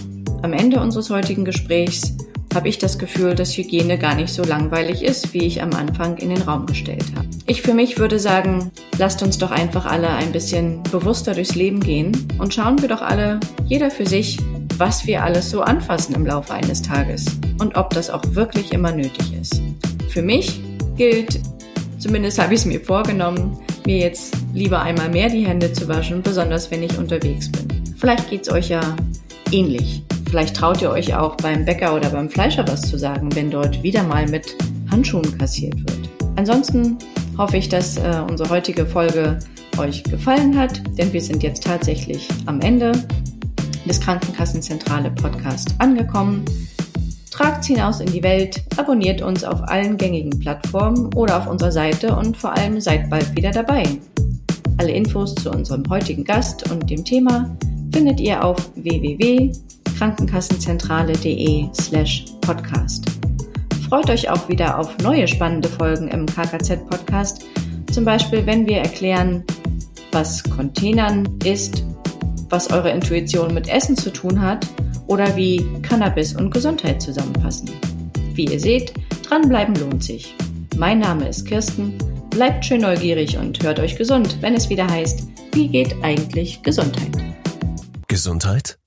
Am 0.41 0.53
Ende 0.53 0.79
unseres 0.79 1.09
heutigen 1.09 1.45
Gesprächs 1.45 2.15
habe 2.53 2.69
ich 2.69 2.77
das 2.77 2.97
Gefühl, 2.97 3.35
dass 3.35 3.55
Hygiene 3.55 3.97
gar 3.97 4.15
nicht 4.15 4.33
so 4.33 4.43
langweilig 4.43 5.03
ist, 5.03 5.33
wie 5.33 5.45
ich 5.45 5.61
am 5.61 5.73
Anfang 5.73 6.17
in 6.17 6.29
den 6.29 6.41
Raum 6.41 6.65
gestellt 6.65 7.05
habe. 7.15 7.27
Ich 7.45 7.61
für 7.61 7.73
mich 7.73 7.99
würde 7.99 8.19
sagen, 8.19 8.71
lasst 8.97 9.21
uns 9.21 9.37
doch 9.37 9.51
einfach 9.51 9.85
alle 9.85 10.09
ein 10.09 10.31
bisschen 10.31 10.81
bewusster 10.91 11.33
durchs 11.33 11.55
Leben 11.55 11.79
gehen 11.79 12.27
und 12.39 12.53
schauen 12.53 12.81
wir 12.81 12.89
doch 12.89 13.01
alle, 13.01 13.39
jeder 13.65 13.91
für 13.91 14.05
sich, 14.05 14.39
was 14.77 15.05
wir 15.05 15.23
alles 15.23 15.49
so 15.49 15.61
anfassen 15.61 16.15
im 16.15 16.25
Laufe 16.25 16.53
eines 16.53 16.81
Tages 16.81 17.25
und 17.59 17.77
ob 17.77 17.91
das 17.91 18.09
auch 18.09 18.23
wirklich 18.29 18.73
immer 18.73 18.91
nötig 18.91 19.33
ist. 19.39 19.61
Für 20.09 20.21
mich 20.21 20.59
gilt 20.95 21.39
Zumindest 21.97 22.39
habe 22.39 22.53
ich 22.53 22.61
es 22.61 22.65
mir 22.65 22.79
vorgenommen, 22.79 23.59
mir 23.85 23.97
jetzt 23.97 24.35
lieber 24.53 24.81
einmal 24.81 25.09
mehr 25.09 25.29
die 25.29 25.45
Hände 25.45 25.71
zu 25.73 25.87
waschen, 25.87 26.21
besonders 26.21 26.69
wenn 26.71 26.83
ich 26.83 26.97
unterwegs 26.97 27.51
bin. 27.51 27.67
Vielleicht 27.97 28.29
geht 28.29 28.41
es 28.43 28.51
euch 28.51 28.69
ja 28.69 28.81
ähnlich. 29.51 30.03
Vielleicht 30.29 30.55
traut 30.55 30.81
ihr 30.81 30.91
euch 30.91 31.15
auch 31.15 31.35
beim 31.37 31.65
Bäcker 31.65 31.95
oder 31.95 32.09
beim 32.09 32.29
Fleischer 32.29 32.67
was 32.67 32.81
zu 32.81 32.97
sagen, 32.97 33.33
wenn 33.35 33.49
dort 33.49 33.81
wieder 33.81 34.03
mal 34.03 34.27
mit 34.27 34.55
Handschuhen 34.91 35.37
kassiert 35.37 35.77
wird. 35.77 36.09
Ansonsten 36.35 36.97
hoffe 37.37 37.57
ich, 37.57 37.69
dass 37.69 37.97
äh, 37.97 38.21
unsere 38.29 38.49
heutige 38.49 38.85
Folge 38.85 39.39
euch 39.77 40.03
gefallen 40.03 40.57
hat, 40.57 40.81
denn 40.97 41.13
wir 41.13 41.21
sind 41.21 41.43
jetzt 41.43 41.63
tatsächlich 41.63 42.27
am 42.45 42.61
Ende. 42.61 42.91
des 43.87 44.01
Krankenkassenzentrale 44.01 45.11
Podcast 45.11 45.73
angekommen. 45.79 46.43
Tragt 47.37 47.65
hinaus 47.65 47.99
in 47.99 48.11
die 48.11 48.23
Welt, 48.23 48.63
abonniert 48.77 49.21
uns 49.21 49.43
auf 49.43 49.61
allen 49.69 49.95
gängigen 49.95 50.39
Plattformen 50.39 51.13
oder 51.13 51.37
auf 51.37 51.45
unserer 51.45 51.71
Seite 51.71 52.15
und 52.15 52.35
vor 52.35 52.53
allem 52.53 52.81
seid 52.81 53.11
bald 53.11 53.35
wieder 53.35 53.51
dabei. 53.51 53.83
Alle 54.79 54.89
Infos 54.89 55.35
zu 55.35 55.51
unserem 55.51 55.83
heutigen 55.87 56.23
Gast 56.23 56.67
und 56.71 56.89
dem 56.89 57.05
Thema 57.05 57.55
findet 57.93 58.19
ihr 58.19 58.43
auf 58.43 58.57
www.krankenkassenzentrale.de 58.73 61.67
slash 61.79 62.25
podcast. 62.41 63.05
Freut 63.87 64.09
euch 64.09 64.27
auch 64.31 64.49
wieder 64.49 64.79
auf 64.79 64.97
neue 64.97 65.27
spannende 65.27 65.69
Folgen 65.69 66.07
im 66.07 66.25
KKZ-Podcast, 66.25 67.45
zum 67.91 68.03
Beispiel 68.03 68.47
wenn 68.47 68.65
wir 68.65 68.77
erklären, 68.77 69.43
was 70.11 70.43
Containern 70.43 71.29
ist, 71.45 71.83
was 72.49 72.71
eure 72.71 72.89
Intuition 72.89 73.53
mit 73.53 73.69
Essen 73.69 73.95
zu 73.95 74.11
tun 74.11 74.41
hat 74.41 74.65
oder 75.07 75.35
wie 75.35 75.65
Cannabis 75.81 76.35
und 76.35 76.53
Gesundheit 76.53 77.01
zusammenpassen. 77.01 77.69
Wie 78.33 78.45
ihr 78.45 78.59
seht, 78.59 78.93
dranbleiben 79.27 79.75
lohnt 79.75 80.03
sich. 80.03 80.35
Mein 80.77 80.99
Name 80.99 81.27
ist 81.27 81.45
Kirsten, 81.45 81.97
bleibt 82.29 82.65
schön 82.65 82.81
neugierig 82.81 83.37
und 83.37 83.61
hört 83.63 83.79
euch 83.79 83.95
gesund, 83.95 84.37
wenn 84.41 84.53
es 84.53 84.69
wieder 84.69 84.87
heißt, 84.87 85.23
wie 85.53 85.67
geht 85.67 85.95
eigentlich 86.03 86.61
Gesundheit? 86.61 87.17
Gesundheit? 88.07 88.77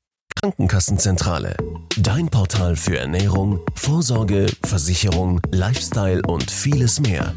Krankenkassenzentrale. 0.41 1.57
Dein 1.99 2.29
Portal 2.29 2.77
für 2.77 2.97
Ernährung, 2.97 3.61
Vorsorge, 3.75 4.47
Versicherung, 4.65 5.41
Lifestyle 5.51 6.23
und 6.27 6.51
vieles 6.51 7.01
mehr. 7.01 7.35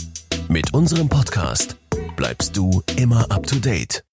Mit 0.48 0.74
unserem 0.74 1.10
Podcast 1.10 1.78
bleibst 2.16 2.56
du 2.56 2.84
immer 2.96 3.30
up 3.32 3.48
to 3.48 3.56
date. 3.56 4.04